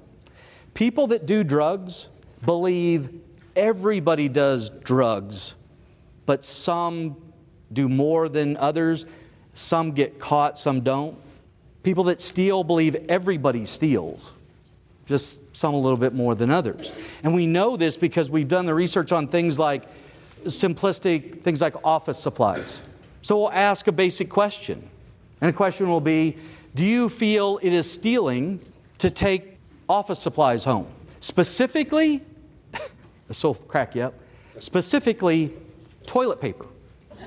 People 0.73 1.07
that 1.07 1.25
do 1.25 1.43
drugs 1.43 2.07
believe 2.45 3.09
everybody 3.55 4.29
does 4.29 4.69
drugs, 4.69 5.55
but 6.25 6.45
some 6.45 7.15
do 7.73 7.89
more 7.89 8.29
than 8.29 8.55
others. 8.57 9.05
Some 9.53 9.91
get 9.91 10.19
caught, 10.19 10.57
some 10.57 10.81
don't. 10.81 11.17
People 11.83 12.05
that 12.05 12.21
steal 12.21 12.63
believe 12.63 12.95
everybody 13.09 13.65
steals, 13.65 14.33
just 15.05 15.55
some 15.55 15.73
a 15.73 15.79
little 15.79 15.97
bit 15.97 16.13
more 16.13 16.35
than 16.35 16.51
others. 16.51 16.91
And 17.23 17.33
we 17.33 17.47
know 17.47 17.77
this 17.77 17.97
because 17.97 18.29
we've 18.29 18.47
done 18.47 18.65
the 18.65 18.73
research 18.73 19.11
on 19.11 19.27
things 19.27 19.57
like 19.57 19.83
simplistic 20.43 21.41
things 21.41 21.61
like 21.61 21.75
office 21.83 22.19
supplies. 22.19 22.81
So 23.21 23.37
we'll 23.37 23.51
ask 23.51 23.87
a 23.87 23.91
basic 23.91 24.29
question. 24.29 24.87
And 25.41 25.49
the 25.49 25.53
question 25.53 25.89
will 25.89 26.01
be 26.01 26.37
do 26.77 26.85
you 26.85 27.09
feel 27.09 27.59
it 27.63 27.73
is 27.73 27.91
stealing 27.91 28.59
to 28.99 29.09
take 29.09 29.57
office 29.89 30.19
supplies 30.19 30.63
home? 30.63 30.87
Specifically, 31.21 32.21
this 33.27 33.43
will 33.43 33.55
crack 33.55 33.95
you 33.95 34.03
up, 34.03 34.13
specifically 34.59 35.53
toilet 36.05 36.39
paper. 36.39 36.67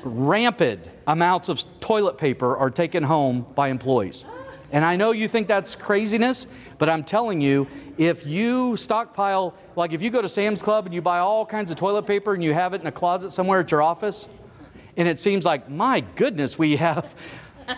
Rampant 0.05 0.89
amounts 1.09 1.49
of 1.49 1.65
toilet 1.81 2.17
paper 2.17 2.57
are 2.57 2.71
taken 2.71 3.03
home 3.03 3.45
by 3.57 3.71
employees. 3.71 4.25
And 4.71 4.85
I 4.85 4.95
know 4.95 5.11
you 5.11 5.27
think 5.27 5.49
that's 5.49 5.75
craziness, 5.75 6.47
but 6.79 6.89
I'm 6.89 7.03
telling 7.03 7.41
you, 7.41 7.67
if 7.99 8.25
you 8.25 8.77
stockpile, 8.77 9.57
like 9.75 9.93
if 9.93 10.01
you 10.01 10.11
go 10.11 10.23
to 10.23 10.29
Sam's 10.29 10.63
Club 10.63 10.87
and 10.87 10.95
you 10.95 11.03
buy 11.03 11.19
all 11.19 11.45
kinds 11.45 11.73
of 11.73 11.77
toilet 11.77 12.07
paper 12.07 12.35
and 12.35 12.45
you 12.45 12.55
have 12.55 12.73
it 12.73 12.81
in 12.81 12.87
a 12.87 12.93
closet 12.93 13.31
somewhere 13.31 13.59
at 13.59 13.73
your 13.73 13.83
office, 13.83 14.29
and 14.97 15.09
it 15.09 15.19
seems 15.19 15.45
like, 15.45 15.69
my 15.69 16.05
goodness, 16.15 16.57
we 16.57 16.77
have 16.77 17.17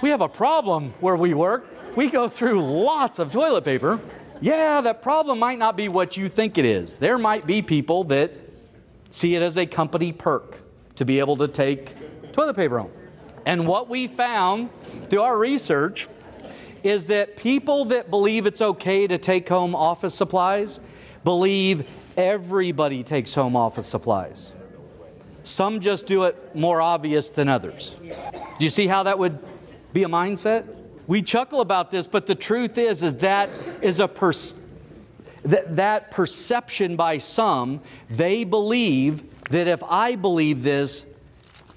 we 0.01 0.11
have 0.11 0.21
a 0.21 0.29
problem 0.29 0.95
where 1.01 1.17
we 1.17 1.35
work. 1.35 1.67
We 1.97 2.09
go 2.09 2.29
through 2.29 2.63
lots 2.63 3.19
of 3.19 3.31
toilet 3.31 3.65
paper. 3.65 4.01
Yeah, 4.41 4.81
that 4.81 5.03
problem 5.03 5.39
might 5.39 5.59
not 5.59 5.77
be 5.77 5.89
what 5.89 6.17
you 6.17 6.29
think 6.29 6.59
it 6.59 6.65
is. 6.65 6.99
There 6.99 7.19
might 7.19 7.47
be 7.47 7.63
people 7.63 8.05
that 8.05 8.33
see 9.11 9.35
it 9.35 9.43
as 9.43 9.59
a 9.59 9.67
company 9.67 10.13
perk 10.13 10.59
to 10.97 11.05
be 11.05 11.19
able 11.19 11.37
to 11.37 11.49
take 11.49 11.95
toilet 12.33 12.57
paper 12.57 12.79
home. 12.79 12.91
And 13.45 13.67
what 13.67 13.89
we 13.89 14.07
found 14.07 14.71
through 15.11 15.23
our 15.23 15.37
research 15.37 16.09
is 16.83 17.07
that 17.07 17.37
people 17.37 17.85
that 17.87 18.11
believe 18.11 18.47
it's 18.47 18.61
okay 18.61 19.07
to 19.07 19.19
take 19.19 19.49
home 19.49 19.75
office 19.75 20.15
supplies 20.15 20.81
believe 21.25 21.89
everybody 22.17 23.03
takes 23.03 23.35
home 23.35 23.55
office 23.55 23.87
supplies. 23.87 24.53
Some 25.45 25.81
just 25.81 26.07
do 26.07 26.25
it 26.25 26.55
more 26.55 26.81
obvious 26.81 27.31
than 27.31 27.49
others. 27.49 27.97
Do 28.59 28.65
you 28.65 28.71
see 28.71 28.87
how 28.87 29.05
that 29.05 29.19
would 29.19 29.39
be 29.93 30.05
a 30.05 30.09
mindset? 30.09 30.67
We 31.07 31.23
chuckle 31.23 31.61
about 31.61 31.91
this, 31.91 32.07
but 32.07 32.27
the 32.27 32.35
truth 32.35 32.79
is, 32.79 33.03
is 33.03 33.17
that 33.17 33.51
is 33.81 34.01
a 34.01 34.09
per- 34.09 34.33
that, 35.45 35.77
that 35.77 36.11
perception 36.11 36.97
by 36.97 37.19
some, 37.19 37.81
they 38.09 38.45
believe 38.45 39.25
that 39.51 39.67
if 39.67 39.83
I 39.83 40.15
believe 40.15 40.63
this, 40.63 41.05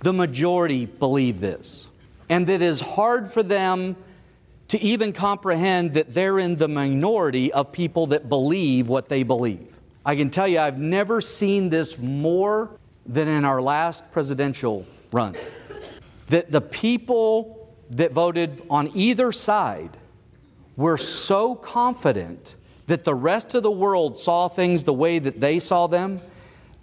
the 0.01 0.13
majority 0.13 0.85
believe 0.85 1.39
this. 1.39 1.87
And 2.29 2.47
that 2.47 2.55
it 2.55 2.61
is 2.61 2.81
hard 2.81 3.31
for 3.31 3.43
them 3.43 3.95
to 4.67 4.79
even 4.79 5.13
comprehend 5.13 5.93
that 5.93 6.13
they're 6.13 6.39
in 6.39 6.55
the 6.55 6.67
minority 6.67 7.51
of 7.53 7.71
people 7.71 8.07
that 8.07 8.29
believe 8.29 8.87
what 8.87 9.09
they 9.09 9.23
believe. 9.23 9.79
I 10.05 10.15
can 10.15 10.29
tell 10.29 10.47
you, 10.47 10.59
I've 10.59 10.77
never 10.77 11.21
seen 11.21 11.69
this 11.69 11.97
more 11.97 12.71
than 13.05 13.27
in 13.27 13.45
our 13.45 13.61
last 13.61 14.11
presidential 14.11 14.85
run. 15.11 15.35
That 16.27 16.51
the 16.51 16.61
people 16.61 17.54
that 17.91 18.11
voted 18.11 18.61
on 18.69 18.89
either 18.93 19.31
side 19.31 19.97
were 20.75 20.97
so 20.97 21.55
confident 21.55 22.55
that 22.87 23.03
the 23.03 23.15
rest 23.15 23.55
of 23.55 23.63
the 23.63 23.71
world 23.71 24.17
saw 24.17 24.47
things 24.47 24.83
the 24.83 24.93
way 24.93 25.19
that 25.19 25.39
they 25.39 25.59
saw 25.59 25.87
them 25.87 26.21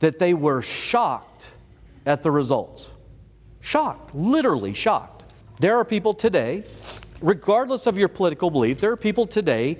that 0.00 0.18
they 0.18 0.34
were 0.34 0.60
shocked 0.62 1.52
at 2.06 2.22
the 2.22 2.30
results. 2.30 2.90
Shocked, 3.60 4.14
literally 4.14 4.74
shocked. 4.74 5.24
There 5.60 5.76
are 5.76 5.84
people 5.84 6.12
today, 6.12 6.64
regardless 7.20 7.86
of 7.86 7.96
your 7.96 8.08
political 8.08 8.50
belief, 8.50 8.80
there 8.80 8.90
are 8.90 8.96
people 8.96 9.26
today 9.26 9.78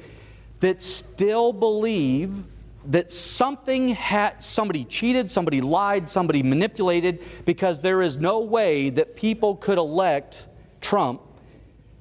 that 0.61 0.81
still 0.81 1.53
believe 1.53 2.45
that 2.87 3.11
something 3.11 3.89
had 3.89 4.43
somebody 4.43 4.85
cheated, 4.85 5.29
somebody 5.29 5.61
lied, 5.61 6.09
somebody 6.09 6.43
manipulated 6.43 7.23
because 7.45 7.81
there 7.81 8.03
is 8.03 8.19
no 8.19 8.41
way 8.41 8.91
that 8.91 9.17
people 9.17 9.57
could 9.57 9.79
elect 9.79 10.47
Trump 10.83 11.23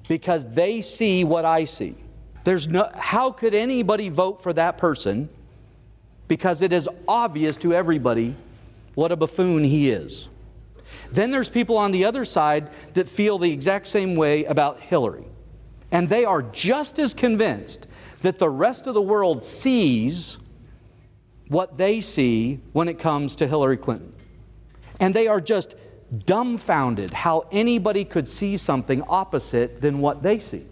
because 0.08 0.46
they 0.52 0.80
see 0.82 1.24
what 1.24 1.44
I 1.44 1.64
see. 1.64 1.94
There's 2.44 2.68
no, 2.68 2.90
how 2.94 3.30
could 3.30 3.54
anybody 3.54 4.08
vote 4.08 4.42
for 4.42 4.52
that 4.52 4.76
person? 4.76 5.28
Because 6.28 6.60
it 6.60 6.72
is 6.72 6.88
obvious 7.08 7.56
to 7.58 7.72
everybody 7.72 8.36
what 8.94 9.12
a 9.12 9.16
buffoon 9.16 9.64
he 9.64 9.90
is. 9.90 10.28
Then 11.10 11.30
there's 11.30 11.48
people 11.48 11.78
on 11.78 11.92
the 11.92 12.04
other 12.04 12.24
side 12.24 12.70
that 12.94 13.08
feel 13.08 13.38
the 13.38 13.50
exact 13.50 13.86
same 13.86 14.16
way 14.16 14.44
about 14.44 14.80
Hillary. 14.80 15.24
And 15.90 16.08
they 16.08 16.24
are 16.24 16.42
just 16.42 16.98
as 16.98 17.14
convinced 17.14 17.86
that 18.22 18.38
the 18.38 18.48
rest 18.48 18.86
of 18.86 18.94
the 18.94 19.02
world 19.02 19.44
sees 19.44 20.38
what 21.48 21.76
they 21.76 22.00
see 22.00 22.60
when 22.72 22.88
it 22.88 22.98
comes 22.98 23.36
to 23.36 23.46
Hillary 23.46 23.76
Clinton. 23.76 24.12
And 25.00 25.14
they 25.14 25.26
are 25.26 25.40
just 25.40 25.74
dumbfounded 26.26 27.10
how 27.10 27.46
anybody 27.50 28.04
could 28.04 28.28
see 28.28 28.56
something 28.56 29.02
opposite 29.08 29.80
than 29.80 29.98
what 29.98 30.22
they 30.22 30.38
see. 30.38 30.66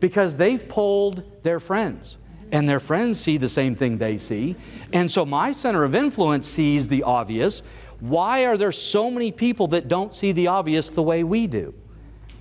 Because 0.00 0.36
they've 0.36 0.66
polled 0.68 1.24
their 1.42 1.60
friends, 1.60 2.18
and 2.52 2.68
their 2.68 2.80
friends 2.80 3.20
see 3.20 3.36
the 3.36 3.48
same 3.48 3.74
thing 3.74 3.98
they 3.98 4.16
see. 4.16 4.56
And 4.92 5.10
so 5.10 5.26
my 5.26 5.52
center 5.52 5.84
of 5.84 5.94
influence 5.94 6.46
sees 6.46 6.88
the 6.88 7.02
obvious. 7.02 7.62
Why 8.00 8.46
are 8.46 8.56
there 8.56 8.72
so 8.72 9.10
many 9.10 9.32
people 9.32 9.66
that 9.68 9.88
don't 9.88 10.14
see 10.14 10.32
the 10.32 10.46
obvious 10.46 10.90
the 10.90 11.02
way 11.02 11.24
we 11.24 11.46
do? 11.46 11.74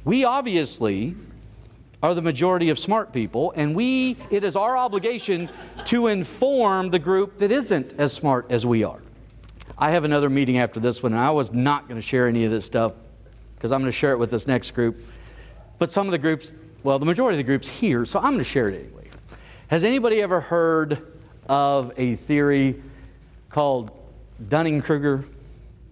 We 0.06 0.24
obviously 0.24 1.16
are 2.04 2.14
the 2.14 2.22
majority 2.22 2.70
of 2.70 2.78
smart 2.78 3.12
people, 3.12 3.52
and 3.56 3.76
we, 3.76 4.18
it 4.30 4.44
is 4.44 4.56
our 4.56 4.78
obligation 4.78 5.50
to 5.86 6.08
inform 6.08 6.92
the 6.92 7.00
group 7.00 7.40
that 7.40 7.52
isn't 7.52 7.94
as 7.98 8.14
smart 8.14 8.46
as 8.52 8.66
we 8.66 8.84
are. 8.84 9.02
I 9.78 9.92
have 9.92 10.04
another 10.04 10.30
meeting 10.30 10.58
after 10.58 10.80
this 10.80 11.02
one, 11.02 11.14
and 11.14 11.22
I 11.22 11.32
was 11.32 11.54
not 11.54 11.88
going 11.88 12.00
to 12.00 12.06
share 12.06 12.28
any 12.28 12.46
of 12.46 12.52
this 12.52 12.66
stuff 12.66 12.94
because 13.56 13.72
I'm 13.72 13.82
going 13.82 13.92
to 13.92 13.98
share 13.98 14.12
it 14.12 14.20
with 14.20 14.32
this 14.32 14.48
next 14.48 14.72
group. 14.72 14.98
But 15.80 15.92
some 15.92 16.08
of 16.08 16.12
the 16.12 16.18
groups, 16.18 16.52
well, 16.84 17.00
the 17.00 17.06
majority 17.06 17.36
of 17.36 17.46
the 17.46 17.50
groups 17.50 17.68
here, 17.68 18.06
so 18.06 18.20
I'm 18.20 18.32
going 18.32 18.38
to 18.40 18.44
share 18.44 18.68
it 18.70 18.80
anyway. 18.80 19.10
Has 19.68 19.84
anybody 19.84 20.22
ever 20.22 20.40
heard 20.40 21.02
of 21.50 21.92
a 21.98 22.16
theory 22.16 22.82
called 23.50 23.92
Dunning 24.50 24.82
Kruger? 24.82 25.26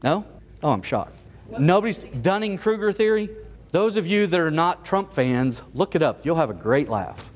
No? 0.03 0.25
Oh, 0.63 0.71
I'm 0.71 0.81
shocked. 0.81 1.17
Nobody's 1.59 2.03
Dunning 2.03 2.57
Kruger 2.57 2.91
theory? 2.91 3.29
Those 3.69 3.97
of 3.97 4.07
you 4.07 4.25
that 4.27 4.39
are 4.39 4.51
not 4.51 4.85
Trump 4.85 5.11
fans, 5.11 5.61
look 5.73 5.95
it 5.95 6.01
up. 6.01 6.25
You'll 6.25 6.37
have 6.37 6.49
a 6.49 6.55
great 6.55 6.89
laugh. 6.89 7.29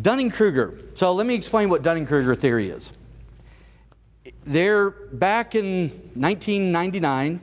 Dunning 0.00 0.30
Kruger. 0.30 0.78
So 0.94 1.12
let 1.12 1.26
me 1.26 1.34
explain 1.34 1.68
what 1.68 1.82
Dunning 1.82 2.06
Kruger 2.06 2.34
theory 2.34 2.70
is 2.70 2.92
there, 4.44 4.90
back 4.90 5.54
in 5.54 5.88
1999, 6.14 7.40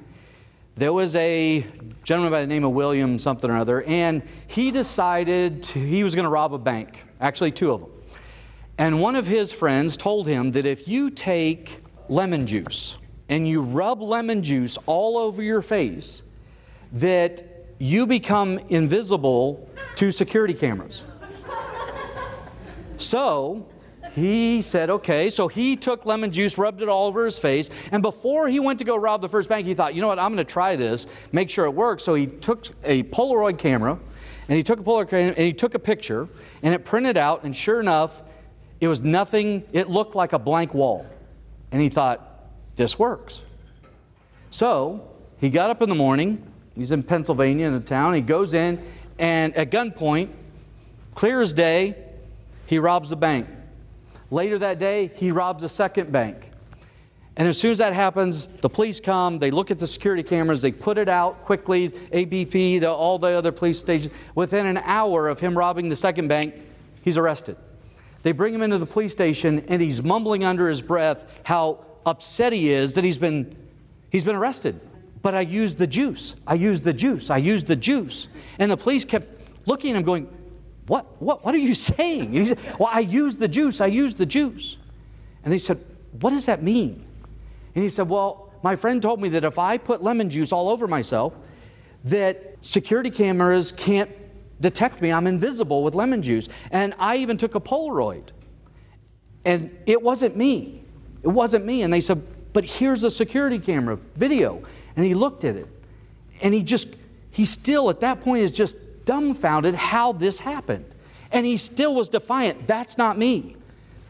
there 0.76 0.94
was 0.94 1.16
a 1.16 1.66
gentleman 2.04 2.32
by 2.32 2.42
the 2.42 2.48
name 2.48 2.64
of 2.64 2.72
William 2.72 3.20
something 3.20 3.50
or 3.50 3.58
other, 3.58 3.84
and 3.84 4.24
he 4.48 4.72
decided 4.72 5.64
to, 5.64 5.80
he 5.80 6.04
was 6.04 6.16
going 6.16 6.24
to 6.24 6.30
rob 6.30 6.54
a 6.54 6.58
bank, 6.58 7.04
actually, 7.20 7.52
two 7.52 7.72
of 7.72 7.82
them. 7.82 7.90
And 8.78 9.02
one 9.02 9.16
of 9.16 9.28
his 9.28 9.52
friends 9.52 9.98
told 9.98 10.26
him 10.26 10.52
that 10.52 10.66
if 10.66 10.88
you 10.88 11.10
take 11.10 11.80
lemon 12.08 12.46
juice 12.46 12.98
and 13.28 13.48
you 13.48 13.62
rub 13.62 14.02
lemon 14.02 14.42
juice 14.42 14.78
all 14.86 15.18
over 15.18 15.44
your 15.44 15.62
face, 15.62 16.24
that 16.94 17.44
you 17.78 18.08
become 18.08 18.58
invisible 18.70 19.70
to 19.96 20.12
security 20.12 20.54
cameras. 20.54 21.04
So, 22.98 23.66
he 24.16 24.62
said, 24.62 24.90
okay. 24.90 25.30
So 25.30 25.48
he 25.48 25.76
took 25.76 26.06
lemon 26.06 26.32
juice, 26.32 26.58
rubbed 26.58 26.82
it 26.82 26.90
all 26.90 27.08
over 27.08 27.26
his 27.26 27.40
face, 27.40 27.70
and 27.92 28.02
before 28.02 28.48
he 28.48 28.60
went 28.60 28.80
to 28.80 28.86
go 28.86 28.96
rob 28.96 29.22
the 29.22 29.30
first 29.30 29.50
bank, 29.50 29.66
he 29.66 29.74
thought, 29.74 29.96
you 29.96 30.02
know 30.02 30.08
what, 30.08 30.20
I'm 30.20 30.34
going 30.34 30.46
to 30.46 30.52
try 30.52 30.76
this, 30.76 31.08
make 31.32 31.50
sure 31.50 31.66
it 31.66 31.74
works. 31.74 32.04
So 32.04 32.16
he 32.16 32.28
took 32.28 32.68
a 32.84 33.04
Polaroid 33.04 33.58
camera, 33.58 34.00
and 34.48 34.58
he 34.58 34.64
took 34.64 34.80
a 34.80 34.84
Polaroid 34.84 35.10
camera, 35.10 35.34
and 35.36 35.46
he 35.46 35.54
took 35.54 35.76
a 35.76 35.80
picture, 35.80 36.28
and 36.64 36.74
it 36.74 36.86
printed 36.86 37.18
out, 37.18 37.44
and 37.44 37.56
sure 37.56 37.80
enough, 37.80 38.24
it 38.82 38.88
was 38.88 39.02
nothing, 39.02 39.64
it 39.74 39.90
looked 39.90 40.16
like 40.16 40.34
a 40.34 40.40
blank 40.40 40.74
wall. 40.74 41.06
And 41.72 41.82
he 41.82 41.90
thought, 41.90 42.48
this 42.76 42.98
works. 42.98 43.44
So 44.52 45.08
he 45.40 45.50
got 45.50 45.70
up 45.70 45.82
in 45.82 45.90
the 45.90 45.96
morning, 45.96 46.42
he's 46.76 46.92
in 46.92 47.04
Pennsylvania 47.04 47.68
in 47.68 47.74
a 47.74 47.80
town, 47.80 48.14
he 48.14 48.22
goes 48.22 48.54
in, 48.54 48.82
and 49.20 49.54
at 49.56 49.70
gunpoint, 49.70 50.30
clear 51.14 51.42
as 51.42 51.54
day, 51.54 51.96
he 52.66 52.80
robs 52.80 53.10
the 53.10 53.16
bank. 53.16 53.48
Later 54.32 54.60
that 54.60 54.80
day, 54.80 55.12
he 55.16 55.32
robs 55.32 55.64
a 55.64 55.70
second 55.70 56.12
bank. 56.12 56.52
And 57.40 57.48
as 57.48 57.58
soon 57.58 57.72
as 57.72 57.78
that 57.78 57.94
happens, 57.94 58.48
the 58.48 58.70
police 58.70 59.00
come, 59.00 59.40
they 59.40 59.50
look 59.50 59.72
at 59.72 59.80
the 59.80 59.88
security 59.88 60.24
cameras, 60.24 60.62
they 60.62 60.74
put 60.74 60.98
it 60.98 61.08
out 61.08 61.46
quickly, 61.46 61.92
ABP, 62.12 62.80
the, 62.80 62.92
all 62.92 63.18
the 63.18 63.30
other 63.30 63.54
police 63.54 63.80
stations. 63.80 64.14
Within 64.36 64.66
an 64.66 64.78
hour 64.80 65.30
of 65.30 65.40
him 65.40 65.58
robbing 65.58 65.88
the 65.88 65.96
second 65.96 66.28
bank, 66.28 66.54
he's 67.02 67.18
arrested. 67.18 67.56
They 68.24 68.34
bring 68.34 68.54
him 68.54 68.62
into 68.62 68.78
the 68.78 68.86
police 68.86 69.14
station, 69.14 69.64
and 69.70 69.82
he's 69.82 70.04
mumbling 70.04 70.44
under 70.44 70.68
his 70.68 70.82
breath 70.82 71.40
how 71.44 71.86
upset 72.06 72.52
he 72.52 72.72
is 72.74 72.96
that 72.96 73.06
he's 73.06 73.18
been, 73.18 73.56
he's 74.10 74.26
been 74.26 74.36
arrested. 74.36 74.80
But 75.22 75.34
I 75.34 75.42
used 75.42 75.78
the 75.78 75.88
juice. 75.88 76.36
I 76.46 76.56
used 76.56 76.84
the 76.84 76.94
juice. 76.94 77.30
I 77.30 77.38
used 77.38 77.68
the 77.68 77.76
juice. 77.76 78.28
And 78.58 78.70
the 78.70 78.78
police 78.78 79.06
kept 79.06 79.28
looking 79.66 79.92
at 79.92 79.98
him, 79.98 80.04
going, 80.04 80.28
what, 80.90 81.22
what, 81.22 81.46
what 81.46 81.54
are 81.56 81.60
you 81.60 81.74
saying? 81.92 82.26
And 82.26 82.34
he 82.34 82.44
said, 82.44 82.60
Well, 82.78 82.90
I 82.92 83.00
used 83.00 83.40
the 83.40 83.48
juice. 83.48 83.80
I 83.80 83.86
used 83.86 84.18
the 84.18 84.26
juice. 84.26 84.78
And 85.44 85.54
they 85.54 85.58
said, 85.58 85.80
What 86.20 86.32
does 86.32 86.48
that 86.48 86.62
mean? 86.62 87.06
And 87.76 87.84
he 87.84 87.90
said, 87.90 88.10
Well, 88.10 88.52
my 88.64 88.76
friend 88.76 89.02
told 89.02 89.22
me 89.22 89.30
that 89.30 89.46
if 89.46 89.58
I 89.58 89.78
put 89.78 90.04
lemon 90.04 90.30
juice 90.30 90.52
all 90.52 90.68
over 90.68 90.88
myself, 90.88 91.34
that 92.06 92.58
security 92.62 93.10
cameras 93.10 93.72
can't 93.72 94.10
detect 94.60 95.02
me. 95.02 95.14
I'm 95.14 95.28
invisible 95.28 95.84
with 95.84 95.96
lemon 95.96 96.22
juice. 96.22 96.50
And 96.72 96.94
I 97.00 97.18
even 97.18 97.38
took 97.38 97.56
a 97.56 97.62
Polaroid. 97.62 98.24
And 99.46 99.78
it 99.86 100.02
wasn't 100.02 100.36
me. 100.36 100.84
It 101.22 101.28
wasn't 101.30 101.66
me. 101.66 101.84
And 101.84 101.94
they 101.94 102.02
said, 102.02 102.22
But 102.52 102.66
here's 102.66 103.04
a 103.04 103.12
security 103.12 103.60
camera 103.60 103.98
video. 104.16 104.64
And 104.96 105.06
he 105.06 105.14
looked 105.14 105.44
at 105.44 105.56
it. 105.56 105.68
And 106.42 106.52
he 106.54 106.64
just, 106.64 106.96
he 107.30 107.46
still 107.46 107.92
at 107.92 108.00
that 108.00 108.22
point 108.22 108.42
is 108.42 108.52
just 108.52 108.76
dumbfounded 109.10 109.74
how 109.74 110.12
this 110.12 110.38
happened. 110.38 110.86
And 111.32 111.44
he 111.44 111.58
still 111.58 111.96
was 111.96 112.10
defiant. 112.10 112.68
That's 112.68 112.96
not 112.96 113.18
me. 113.18 113.56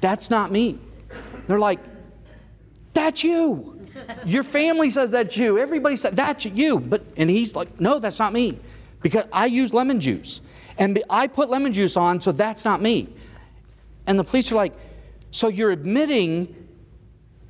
That's 0.01 0.29
not 0.29 0.51
me. 0.51 0.77
They're 1.47 1.57
like, 1.57 1.79
That's 2.93 3.23
you. 3.23 3.79
Your 4.25 4.43
family 4.43 4.89
says 4.89 5.11
that's 5.11 5.37
you. 5.37 5.57
Everybody 5.57 5.95
says 5.95 6.15
that's 6.15 6.45
you. 6.45 6.79
But 6.79 7.01
and 7.15 7.29
he's 7.29 7.55
like, 7.55 7.79
No, 7.79 7.99
that's 7.99 8.19
not 8.19 8.33
me. 8.33 8.59
Because 9.01 9.23
I 9.31 9.45
use 9.45 9.73
lemon 9.73 10.01
juice. 10.01 10.41
And 10.77 11.01
I 11.09 11.27
put 11.27 11.49
lemon 11.49 11.71
juice 11.71 11.95
on, 11.95 12.19
so 12.19 12.33
that's 12.33 12.65
not 12.65 12.81
me. 12.81 13.07
And 14.05 14.19
the 14.19 14.25
police 14.25 14.51
are 14.51 14.55
like, 14.55 14.73
So 15.31 15.47
you're 15.47 15.71
admitting 15.71 16.53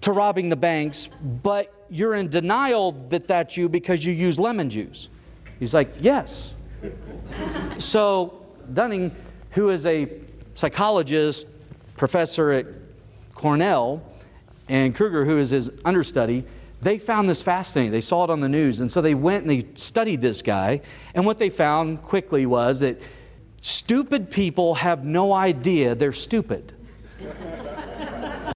to 0.02 0.12
robbing 0.12 0.50
the 0.50 0.56
banks, 0.56 1.10
but 1.42 1.74
you're 1.90 2.14
in 2.14 2.30
denial 2.30 2.92
that 3.10 3.28
that's 3.28 3.58
you 3.58 3.70
because 3.70 4.06
you 4.06 4.14
use 4.14 4.38
lemon 4.38 4.70
juice. 4.70 5.10
He's 5.60 5.74
like, 5.74 5.90
Yes. 6.00 6.54
So, 7.80 8.46
Dunning, 8.74 9.16
who 9.52 9.70
is 9.70 9.86
a 9.86 10.10
psychologist, 10.56 11.48
professor 11.96 12.52
at 12.52 12.66
Cornell, 13.34 14.04
and 14.68 14.94
Kruger, 14.94 15.24
who 15.24 15.38
is 15.38 15.50
his 15.50 15.72
understudy, 15.86 16.44
they 16.82 16.98
found 16.98 17.30
this 17.30 17.42
fascinating. 17.42 17.92
They 17.92 18.02
saw 18.02 18.24
it 18.24 18.30
on 18.30 18.40
the 18.40 18.50
news. 18.50 18.80
And 18.82 18.92
so 18.92 19.02
they 19.02 19.16
went 19.16 19.44
and 19.44 19.50
they 19.50 19.68
studied 19.74 20.22
this 20.22 20.42
guy. 20.42 20.82
And 21.14 21.26
what 21.26 21.38
they 21.40 21.50
found 21.50 22.02
quickly 22.02 22.46
was 22.46 22.80
that 22.82 23.02
stupid 23.62 24.30
people 24.30 24.76
have 24.76 25.04
no 25.04 25.34
idea 25.34 25.96
they're 25.96 26.12
stupid. 26.12 26.74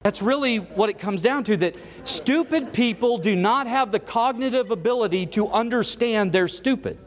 That's 0.04 0.22
really 0.22 0.58
what 0.58 0.90
it 0.90 1.00
comes 1.00 1.22
down 1.22 1.44
to 1.46 1.58
that 1.58 1.76
stupid 2.04 2.74
people 2.74 3.18
do 3.18 3.36
not 3.36 3.68
have 3.68 3.92
the 3.92 4.00
cognitive 4.00 4.72
ability 4.72 5.26
to 5.28 5.50
understand 5.50 6.32
they're 6.32 6.48
stupid. 6.48 6.98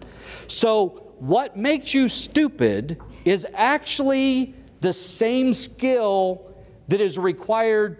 So 0.46 1.05
what 1.18 1.56
makes 1.56 1.94
you 1.94 2.08
stupid 2.08 3.00
is 3.24 3.46
actually 3.54 4.54
the 4.80 4.92
same 4.92 5.52
skill 5.54 6.54
that 6.88 7.00
is 7.00 7.18
required 7.18 7.98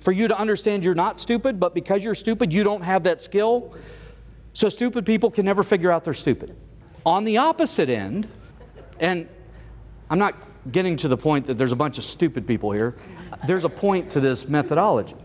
for 0.00 0.12
you 0.12 0.28
to 0.28 0.38
understand 0.38 0.84
you're 0.84 0.94
not 0.94 1.18
stupid, 1.18 1.58
but 1.58 1.74
because 1.74 2.04
you're 2.04 2.14
stupid, 2.14 2.52
you 2.52 2.62
don't 2.62 2.82
have 2.82 3.02
that 3.04 3.20
skill. 3.20 3.74
So 4.52 4.68
stupid 4.68 5.04
people 5.04 5.30
can 5.30 5.44
never 5.44 5.62
figure 5.62 5.90
out 5.90 6.04
they're 6.04 6.14
stupid. 6.14 6.56
On 7.04 7.24
the 7.24 7.38
opposite 7.38 7.88
end, 7.88 8.28
and 9.00 9.28
I'm 10.10 10.18
not 10.18 10.34
getting 10.72 10.96
to 10.98 11.08
the 11.08 11.16
point 11.16 11.46
that 11.46 11.54
there's 11.54 11.72
a 11.72 11.76
bunch 11.76 11.98
of 11.98 12.04
stupid 12.04 12.46
people 12.46 12.70
here, 12.70 12.94
there's 13.46 13.64
a 13.64 13.68
point 13.68 14.10
to 14.10 14.20
this 14.20 14.48
methodology. 14.48 15.16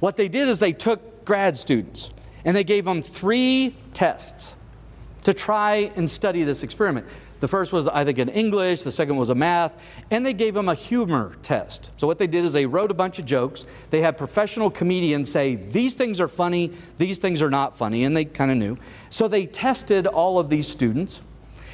What 0.00 0.16
they 0.16 0.28
did 0.28 0.48
is 0.48 0.60
they 0.60 0.72
took 0.72 1.24
grad 1.24 1.56
students 1.56 2.10
and 2.44 2.56
they 2.56 2.64
gave 2.64 2.84
them 2.84 3.02
three 3.02 3.76
tests 3.92 4.56
to 5.24 5.34
try 5.34 5.92
and 5.96 6.08
study 6.08 6.42
this 6.44 6.62
experiment. 6.62 7.06
The 7.40 7.48
first 7.48 7.72
was, 7.72 7.88
I 7.88 8.04
think, 8.04 8.18
in 8.18 8.28
English, 8.28 8.82
the 8.82 8.92
second 8.92 9.16
was 9.16 9.30
a 9.30 9.34
math, 9.34 9.80
and 10.10 10.24
they 10.24 10.34
gave 10.34 10.52
them 10.52 10.68
a 10.68 10.74
humor 10.74 11.36
test. 11.42 11.90
So, 11.96 12.06
what 12.06 12.18
they 12.18 12.26
did 12.26 12.44
is 12.44 12.52
they 12.52 12.66
wrote 12.66 12.90
a 12.90 12.94
bunch 12.94 13.18
of 13.18 13.24
jokes. 13.24 13.64
They 13.88 14.02
had 14.02 14.18
professional 14.18 14.70
comedians 14.70 15.30
say, 15.30 15.54
These 15.54 15.94
things 15.94 16.20
are 16.20 16.28
funny, 16.28 16.72
these 16.98 17.18
things 17.18 17.40
are 17.40 17.50
not 17.50 17.78
funny, 17.78 18.04
and 18.04 18.14
they 18.14 18.26
kind 18.26 18.50
of 18.50 18.58
knew. 18.58 18.76
So, 19.08 19.26
they 19.26 19.46
tested 19.46 20.06
all 20.06 20.38
of 20.38 20.50
these 20.50 20.68
students, 20.68 21.22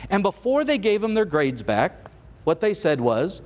and 0.08 0.22
before 0.22 0.62
they 0.62 0.78
gave 0.78 1.00
them 1.00 1.14
their 1.14 1.24
grades 1.24 1.62
back, 1.62 2.10
what 2.44 2.60
they 2.60 2.72
said 2.72 3.00
was, 3.00 3.42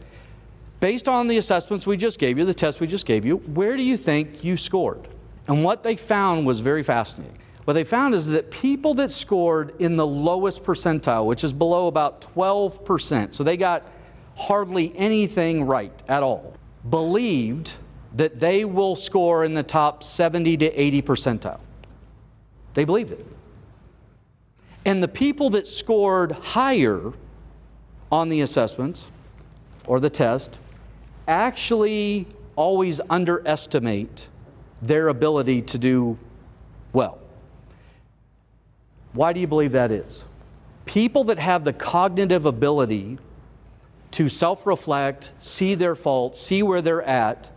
Based 0.79 1.09
on 1.09 1.29
the 1.29 1.37
assessments 1.37 1.87
we 1.87 1.99
just 1.99 2.19
gave 2.19 2.39
you, 2.39 2.47
the 2.47 2.55
test 2.55 2.81
we 2.81 2.87
just 2.87 3.05
gave 3.05 3.27
you, 3.27 3.37
where 3.37 3.77
do 3.77 3.83
you 3.83 3.99
think 3.99 4.43
you 4.43 4.57
scored? 4.57 5.09
And 5.47 5.63
what 5.63 5.83
they 5.83 5.95
found 5.95 6.47
was 6.47 6.61
very 6.61 6.83
fascinating 6.83 7.37
what 7.65 7.75
they 7.75 7.85
found 7.85 8.15
is 8.15 8.27
that 8.29 8.51
people 8.51 8.95
that 8.95 9.13
scored 9.13 9.75
in 9.79 9.97
the 9.97 10.07
lowest 10.07 10.65
percentile, 10.65 11.27
which 11.27 11.45
is 11.45 11.53
below 11.53 11.87
about 11.87 12.21
12%, 12.21 13.35
so 13.35 13.45
they 13.45 13.57
got 13.57 13.85
hardly 14.37 14.93
anything 14.97 15.65
right 15.65 15.93
at 16.09 16.23
all, 16.23 16.55
believed 16.89 17.75
that 18.15 18.41
they 18.41 18.65
will 18.65 18.97
score 18.97 19.45
in 19.45 19.55
the 19.55 19.63
top 19.63 20.03
70 20.03 20.57
to 20.57 20.67
80 20.67 21.03
percentile. 21.03 21.61
They 22.75 22.85
believed 22.85 23.13
it. 23.13 23.27
And 24.85 25.03
the 25.03 25.09
people 25.09 25.51
that 25.51 25.69
scored 25.69 26.33
higher 26.33 27.13
on 28.11 28.29
the 28.29 28.41
assessments 28.41 29.11
or 29.87 30.01
the 30.01 30.11
test 30.11 30.59
actually 31.29 32.27
always 32.57 33.01
underestimate 33.11 34.29
their 34.83 35.09
ability 35.09 35.63
to 35.63 35.79
do 35.79 36.19
well. 36.93 37.20
Why 39.13 39.33
do 39.33 39.41
you 39.41 39.47
believe 39.47 39.73
that 39.73 39.91
is? 39.91 40.25
People 40.87 41.25
that 41.25 41.39
have 41.39 41.65
the 41.65 41.73
cognitive 41.73 42.47
ability 42.47 43.19
to 44.13 44.29
self 44.29 44.67
reflect, 44.67 45.33
see 45.39 45.75
their 45.75 45.95
faults, 45.95 46.41
see 46.41 46.63
where 46.63 46.83
they're 46.83 47.03
at, 47.03 47.51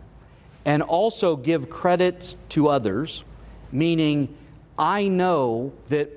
and 0.64 0.82
also 0.82 1.36
give 1.36 1.68
credits 1.68 2.36
to 2.50 2.68
others, 2.68 3.24
meaning 3.72 4.34
I 4.78 5.08
know 5.08 5.72
that 5.88 6.10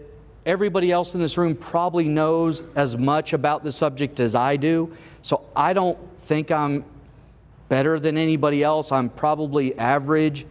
everybody 0.45 0.91
else 0.91 1.13
in 1.13 1.19
this 1.19 1.37
room 1.37 1.55
probably 1.55 2.07
knows 2.07 2.63
as 2.75 2.97
much 2.97 3.33
about 3.33 3.63
the 3.63 3.71
subject 3.71 4.19
as 4.19 4.35
I 4.35 4.55
do, 4.55 4.93
so 5.21 5.43
I 5.55 5.73
don't 5.73 5.97
think 6.19 6.51
I'm 6.51 6.85
better 7.67 7.99
than 7.99 8.17
anybody 8.17 8.63
else. 8.63 8.91
I'm 8.91 9.09
probably 9.09 9.77
average. 9.77 10.45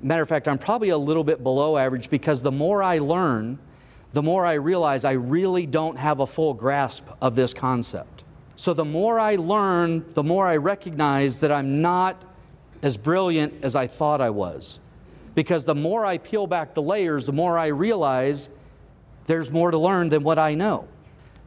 Matter 0.00 0.22
of 0.22 0.28
fact, 0.28 0.48
I'm 0.48 0.58
probably 0.58 0.88
a 0.88 0.98
little 0.98 1.24
bit 1.24 1.42
below 1.42 1.76
average 1.76 2.08
because 2.10 2.42
the 2.42 2.50
more 2.50 2.82
I 2.82 2.98
learn, 2.98 3.58
the 4.12 4.22
more 4.22 4.44
I 4.44 4.54
realize 4.54 5.04
I 5.04 5.12
really 5.12 5.66
don't 5.66 5.98
have 5.98 6.20
a 6.20 6.26
full 6.26 6.54
grasp 6.54 7.06
of 7.20 7.34
this 7.34 7.54
concept. 7.54 8.24
So 8.56 8.74
the 8.74 8.84
more 8.84 9.18
I 9.18 9.36
learn, 9.36 10.04
the 10.08 10.22
more 10.22 10.46
I 10.46 10.56
recognize 10.56 11.40
that 11.40 11.50
I'm 11.50 11.80
not 11.80 12.24
as 12.82 12.96
brilliant 12.96 13.64
as 13.64 13.74
I 13.74 13.86
thought 13.86 14.20
I 14.20 14.30
was. 14.30 14.80
Because 15.34 15.64
the 15.64 15.74
more 15.74 16.04
I 16.04 16.18
peel 16.18 16.46
back 16.46 16.74
the 16.74 16.82
layers, 16.82 17.26
the 17.26 17.32
more 17.32 17.58
I 17.58 17.68
realize 17.68 18.50
there's 19.26 19.50
more 19.50 19.70
to 19.70 19.78
learn 19.78 20.10
than 20.10 20.22
what 20.22 20.38
I 20.38 20.54
know. 20.54 20.86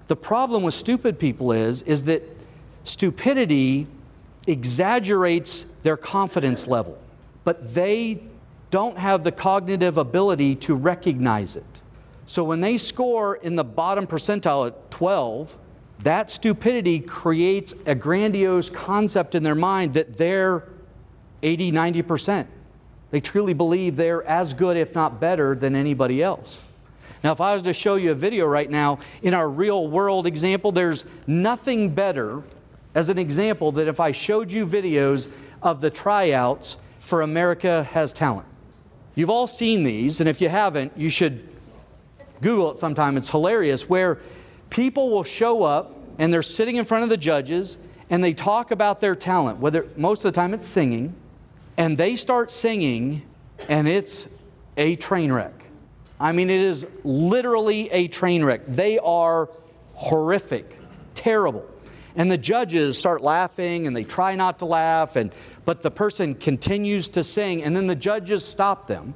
The 0.08 0.16
problem 0.16 0.64
with 0.64 0.74
stupid 0.74 1.20
people 1.20 1.52
is, 1.52 1.82
is 1.84 2.04
that 2.04 2.24
stupidity 2.84 3.88
exaggerates 4.48 5.66
their 5.84 5.98
confidence 5.98 6.68
level, 6.68 6.98
but 7.44 7.74
they 7.74 8.24
don't 8.72 8.98
have 8.98 9.24
the 9.24 9.32
cognitive 9.32 9.98
ability 9.98 10.56
to 10.56 10.76
recognize 10.76 11.56
it. 11.56 11.82
So 12.26 12.44
when 12.44 12.60
they 12.60 12.78
score 12.78 13.36
in 13.36 13.56
the 13.56 13.64
bottom 13.64 14.08
percentile 14.08 14.68
at 14.68 14.92
12, 14.92 15.58
that 16.00 16.30
stupidity 16.30 17.00
creates 17.00 17.74
a 17.86 17.96
grandiose 17.96 18.70
concept 18.70 19.36
in 19.36 19.44
their 19.44 19.56
mind 19.56 19.94
that 19.94 20.18
they're 20.18 20.68
80, 21.44 21.72
90%. 21.72 22.48
They 23.12 23.22
truly 23.22 23.54
believe 23.54 23.96
they're 23.96 24.24
as 24.24 24.54
good, 24.54 24.76
if 24.76 24.96
not 24.96 25.20
better, 25.20 25.56
than 25.56 25.76
anybody 25.76 26.22
else. 26.22 26.62
Now, 27.24 27.32
if 27.32 27.42
I 27.42 27.54
was 27.54 27.64
to 27.64 27.74
show 27.74 27.96
you 27.96 28.12
a 28.12 28.16
video 28.16 28.46
right 28.46 28.70
now, 28.70 29.00
in 29.22 29.34
our 29.34 29.50
real 29.50 29.88
world 29.88 30.26
example, 30.28 30.72
there's 30.72 31.06
nothing 31.28 31.94
better 31.94 32.44
as 32.94 33.10
an 33.10 33.18
example 33.18 33.72
that 33.74 33.88
if 33.88 34.00
I 34.00 34.12
showed 34.12 34.52
you 34.52 34.66
videos 34.66 35.32
of 35.62 35.82
the 35.82 35.90
tryouts 35.90 36.78
for 37.00 37.22
America 37.22 37.84
Has 37.92 38.14
Talent. 38.14 38.48
You've 39.16 39.30
all 39.30 39.48
seen 39.48 39.84
these, 39.84 40.20
and 40.20 40.28
if 40.28 40.42
you 40.42 40.50
haven't, 40.50 40.92
you 40.98 41.10
should 41.10 41.48
Google 42.42 42.72
it 42.72 42.78
sometime. 42.78 43.18
It's 43.18 43.30
hilarious 43.30 43.90
where 43.90 44.20
people 44.70 45.10
will 45.10 45.24
show 45.24 45.64
up 45.64 45.96
and 46.18 46.32
they're 46.32 46.42
sitting 46.42 46.76
in 46.76 46.86
front 46.86 47.04
of 47.04 47.10
the 47.10 47.18
judges 47.18 47.78
and 48.10 48.24
they 48.24 48.34
talk 48.34 48.72
about 48.72 49.00
their 49.00 49.16
talent, 49.16 49.60
whether 49.60 49.88
most 49.98 50.24
of 50.24 50.32
the 50.32 50.36
time 50.36 50.54
it's 50.54 50.68
singing, 50.68 51.16
and 51.78 51.98
they 51.98 52.16
start 52.16 52.52
singing 52.52 53.24
and 53.68 53.88
it's 53.88 54.28
a 54.78 54.96
train 54.96 55.32
wreck. 55.32 55.54
I 56.20 56.32
mean, 56.32 56.50
it 56.50 56.62
is 56.62 56.86
literally 57.04 57.90
a 57.92 58.08
train 58.08 58.44
wreck. 58.44 58.66
They 58.66 59.00
are 59.00 59.50
horrific, 59.96 60.80
terrible. 61.14 61.66
And 62.16 62.32
the 62.32 62.38
judges 62.38 62.98
start 62.98 63.22
laughing 63.22 63.88
and 63.88 63.96
they 63.96 64.06
try 64.06 64.36
not 64.36 64.60
to 64.60 64.66
laugh, 64.66 65.18
and, 65.18 65.34
but 65.66 65.82
the 65.82 65.92
person 65.92 66.36
continues 66.36 67.10
to 67.10 67.24
sing, 67.24 67.64
and 67.64 67.76
then 67.76 67.88
the 67.88 67.96
judges 67.96 68.46
stop 68.46 68.88
them. 68.88 69.14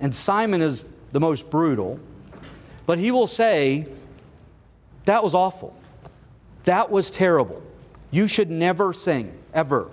And 0.00 0.14
Simon 0.14 0.60
is 0.60 0.84
the 1.12 1.20
most 1.20 1.48
brutal, 1.48 1.98
but 2.86 2.98
he 2.98 3.10
will 3.10 3.26
say, 3.26 3.86
That 5.04 5.22
was 5.22 5.34
awful. 5.34 5.76
That 6.64 6.90
was 6.90 7.10
terrible. 7.10 7.62
You 8.10 8.26
should 8.26 8.50
never 8.50 8.92
sing, 8.92 9.36
ever. 9.52 9.90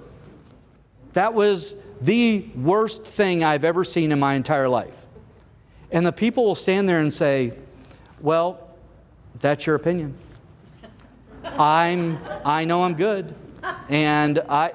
That 1.13 1.33
was 1.33 1.75
the 2.01 2.47
worst 2.55 3.03
thing 3.03 3.43
I've 3.43 3.63
ever 3.63 3.83
seen 3.83 4.11
in 4.11 4.19
my 4.19 4.35
entire 4.35 4.69
life. 4.69 5.05
And 5.91 6.05
the 6.05 6.11
people 6.11 6.45
will 6.45 6.55
stand 6.55 6.87
there 6.87 6.99
and 6.99 7.13
say, 7.13 7.53
Well, 8.21 8.59
that's 9.39 9.65
your 9.65 9.75
opinion. 9.75 10.15
I'm, 11.43 12.19
I 12.45 12.65
know 12.65 12.83
I'm 12.83 12.95
good. 12.95 13.35
And 13.89 14.39
I, 14.49 14.73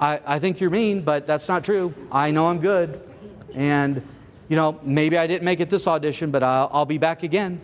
I, 0.00 0.20
I 0.26 0.38
think 0.38 0.60
you're 0.60 0.70
mean, 0.70 1.02
but 1.02 1.26
that's 1.26 1.48
not 1.48 1.64
true. 1.64 1.94
I 2.12 2.30
know 2.30 2.46
I'm 2.46 2.60
good. 2.60 3.00
And, 3.54 4.06
you 4.48 4.56
know, 4.56 4.78
maybe 4.82 5.18
I 5.18 5.26
didn't 5.26 5.44
make 5.44 5.60
it 5.60 5.68
this 5.68 5.86
audition, 5.86 6.30
but 6.30 6.42
I'll, 6.42 6.70
I'll 6.72 6.86
be 6.86 6.98
back 6.98 7.22
again. 7.22 7.60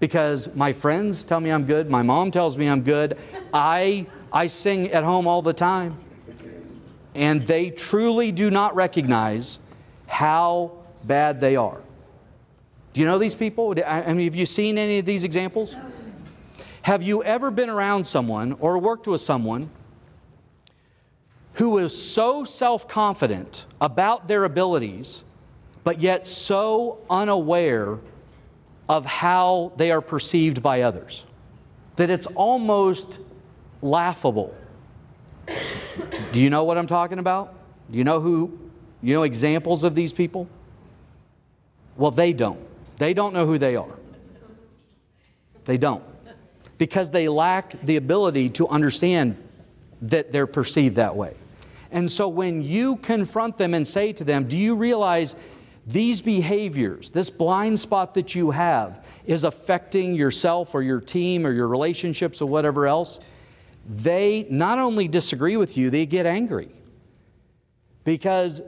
Because 0.00 0.54
my 0.54 0.72
friends 0.72 1.24
tell 1.24 1.40
me 1.40 1.50
I'm 1.50 1.64
good. 1.64 1.90
My 1.90 2.02
mom 2.02 2.30
tells 2.30 2.56
me 2.56 2.68
I'm 2.68 2.82
good. 2.82 3.18
I, 3.52 4.06
I 4.32 4.46
sing 4.46 4.92
at 4.92 5.04
home 5.04 5.26
all 5.26 5.42
the 5.42 5.52
time. 5.52 5.98
And 7.14 7.42
they 7.42 7.70
truly 7.70 8.30
do 8.30 8.50
not 8.50 8.76
recognize 8.76 9.58
how 10.06 10.72
bad 11.04 11.40
they 11.40 11.56
are. 11.56 11.80
Do 12.92 13.00
you 13.00 13.06
know 13.06 13.18
these 13.18 13.34
people? 13.34 13.74
I 13.84 14.12
mean, 14.12 14.26
have 14.26 14.36
you 14.36 14.46
seen 14.46 14.78
any 14.78 14.98
of 14.98 15.04
these 15.04 15.24
examples? 15.24 15.74
Have 16.82 17.02
you 17.02 17.22
ever 17.24 17.50
been 17.50 17.70
around 17.70 18.04
someone 18.04 18.52
or 18.60 18.78
worked 18.78 19.06
with 19.06 19.20
someone 19.20 19.70
who 21.58 21.78
is 21.78 21.96
so 21.96 22.44
self 22.44 22.86
confident 22.86 23.66
about 23.80 24.28
their 24.28 24.44
abilities, 24.44 25.24
but 25.88 26.02
yet 26.02 26.26
so 26.26 26.98
unaware 27.08 27.98
of 28.90 29.06
how 29.06 29.72
they 29.76 29.90
are 29.90 30.02
perceived 30.02 30.62
by 30.62 30.82
others 30.82 31.24
that 31.96 32.10
it's 32.10 32.26
almost 32.26 33.18
laughable? 33.80 34.54
Do 36.30 36.42
you 36.42 36.50
know 36.50 36.64
what 36.64 36.76
I'm 36.76 36.86
talking 36.86 37.18
about? 37.18 37.54
Do 37.90 37.96
you 37.96 38.04
know 38.04 38.20
who, 38.20 38.58
you 39.00 39.14
know 39.14 39.22
examples 39.22 39.82
of 39.82 39.94
these 39.94 40.12
people? 40.12 40.46
Well, 41.96 42.10
they 42.10 42.34
don't. 42.34 42.60
They 42.98 43.14
don't 43.14 43.32
know 43.32 43.46
who 43.46 43.56
they 43.56 43.74
are. 43.74 43.96
They 45.64 45.78
don't 45.78 46.04
because 46.76 47.10
they 47.10 47.28
lack 47.30 47.80
the 47.80 47.96
ability 47.96 48.50
to 48.50 48.68
understand 48.68 49.42
that 50.02 50.32
they're 50.32 50.46
perceived 50.46 50.96
that 50.96 51.16
way. 51.16 51.34
And 51.90 52.10
so 52.10 52.28
when 52.28 52.62
you 52.62 52.96
confront 52.96 53.56
them 53.56 53.72
and 53.72 53.88
say 53.88 54.12
to 54.12 54.24
them, 54.24 54.48
Do 54.48 54.58
you 54.58 54.76
realize 54.76 55.34
these 55.88 56.20
behaviors, 56.20 57.10
this 57.10 57.30
blind 57.30 57.80
spot 57.80 58.12
that 58.14 58.34
you 58.34 58.50
have, 58.50 59.04
is 59.24 59.44
affecting 59.44 60.14
yourself 60.14 60.74
or 60.74 60.82
your 60.82 61.00
team 61.00 61.46
or 61.46 61.50
your 61.50 61.66
relationships 61.66 62.42
or 62.42 62.46
whatever 62.46 62.86
else? 62.86 63.18
They 63.88 64.46
not 64.50 64.78
only 64.78 65.08
disagree 65.08 65.56
with 65.56 65.78
you, 65.78 65.88
they 65.88 66.04
get 66.04 66.26
angry 66.26 66.68
because 68.04 68.60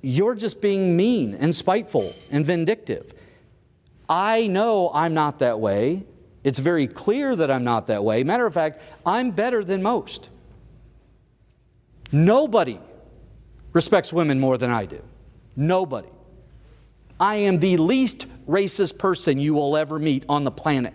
you're 0.00 0.34
just 0.34 0.62
being 0.62 0.96
mean 0.96 1.34
and 1.34 1.54
spiteful 1.54 2.14
and 2.30 2.44
vindictive. 2.46 3.12
I 4.08 4.46
know 4.46 4.90
I'm 4.94 5.12
not 5.12 5.40
that 5.40 5.60
way. 5.60 6.04
It's 6.42 6.58
very 6.58 6.86
clear 6.86 7.36
that 7.36 7.50
I'm 7.50 7.64
not 7.64 7.88
that 7.88 8.02
way. 8.02 8.24
Matter 8.24 8.46
of 8.46 8.54
fact, 8.54 8.80
I'm 9.04 9.30
better 9.30 9.62
than 9.62 9.82
most. 9.82 10.30
Nobody 12.12 12.80
respects 13.74 14.10
women 14.10 14.40
more 14.40 14.56
than 14.56 14.70
I 14.70 14.86
do. 14.86 15.02
Nobody. 15.56 16.08
I 17.18 17.36
am 17.36 17.58
the 17.58 17.78
least 17.78 18.26
racist 18.46 18.98
person 18.98 19.38
you 19.38 19.54
will 19.54 19.76
ever 19.76 19.98
meet 19.98 20.24
on 20.28 20.44
the 20.44 20.50
planet. 20.50 20.92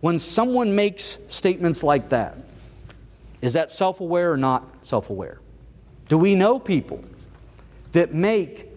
When 0.00 0.18
someone 0.18 0.74
makes 0.74 1.18
statements 1.28 1.82
like 1.82 2.08
that, 2.08 2.36
is 3.42 3.52
that 3.52 3.70
self 3.70 4.00
aware 4.00 4.32
or 4.32 4.36
not 4.36 4.64
self 4.86 5.10
aware? 5.10 5.40
Do 6.08 6.16
we 6.16 6.34
know 6.34 6.58
people 6.58 7.04
that 7.92 8.14
make 8.14 8.70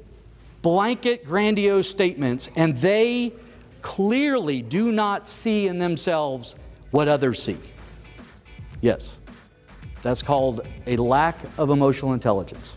blanket, 0.62 1.26
grandiose 1.26 1.90
statements 1.90 2.50
and 2.56 2.76
they 2.78 3.34
clearly 3.82 4.62
do 4.62 4.92
not 4.92 5.28
see 5.28 5.68
in 5.68 5.80
themselves 5.80 6.56
what 6.92 7.08
others 7.08 7.42
see. 7.42 7.58
Yes, 8.82 9.18
that's 10.02 10.24
called 10.24 10.62
a 10.88 10.98
lack 10.98 11.38
of 11.58 11.70
emotional 11.70 12.14
intelligence. 12.14 12.76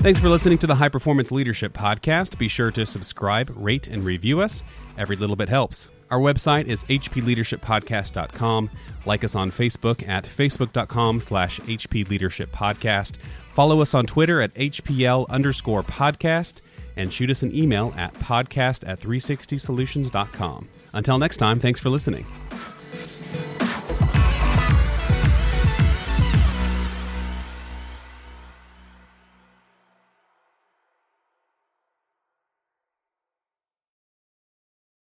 Thanks 0.00 0.18
for 0.18 0.30
listening 0.30 0.56
to 0.58 0.66
the 0.66 0.76
High 0.76 0.88
Performance 0.88 1.30
Leadership 1.30 1.74
Podcast. 1.74 2.38
Be 2.38 2.48
sure 2.48 2.70
to 2.70 2.86
subscribe, 2.86 3.52
rate, 3.54 3.86
and 3.86 4.02
review 4.02 4.40
us. 4.40 4.62
Every 4.96 5.14
little 5.14 5.36
bit 5.36 5.50
helps. 5.50 5.90
Our 6.10 6.18
website 6.18 6.64
is 6.64 6.84
hpleadershippodcast.com. 6.84 8.70
Like 9.04 9.24
us 9.24 9.34
on 9.34 9.50
Facebook 9.50 10.08
at 10.08 10.24
facebook.com 10.24 11.20
slash 11.20 11.60
hpleadershippodcast. 11.60 13.18
Follow 13.52 13.82
us 13.82 13.92
on 13.92 14.06
Twitter 14.06 14.40
at 14.40 14.54
hpl 14.54 15.28
underscore 15.28 15.82
podcast 15.82 16.62
and 16.96 17.12
shoot 17.12 17.30
us 17.30 17.42
an 17.42 17.54
email 17.54 17.92
at 17.94 18.14
podcast 18.14 18.88
at 18.88 19.00
360solutions.com. 19.00 20.68
Until 20.94 21.18
next 21.18 21.36
time, 21.36 21.60
thanks 21.60 21.78
for 21.78 21.90
listening. 21.90 22.24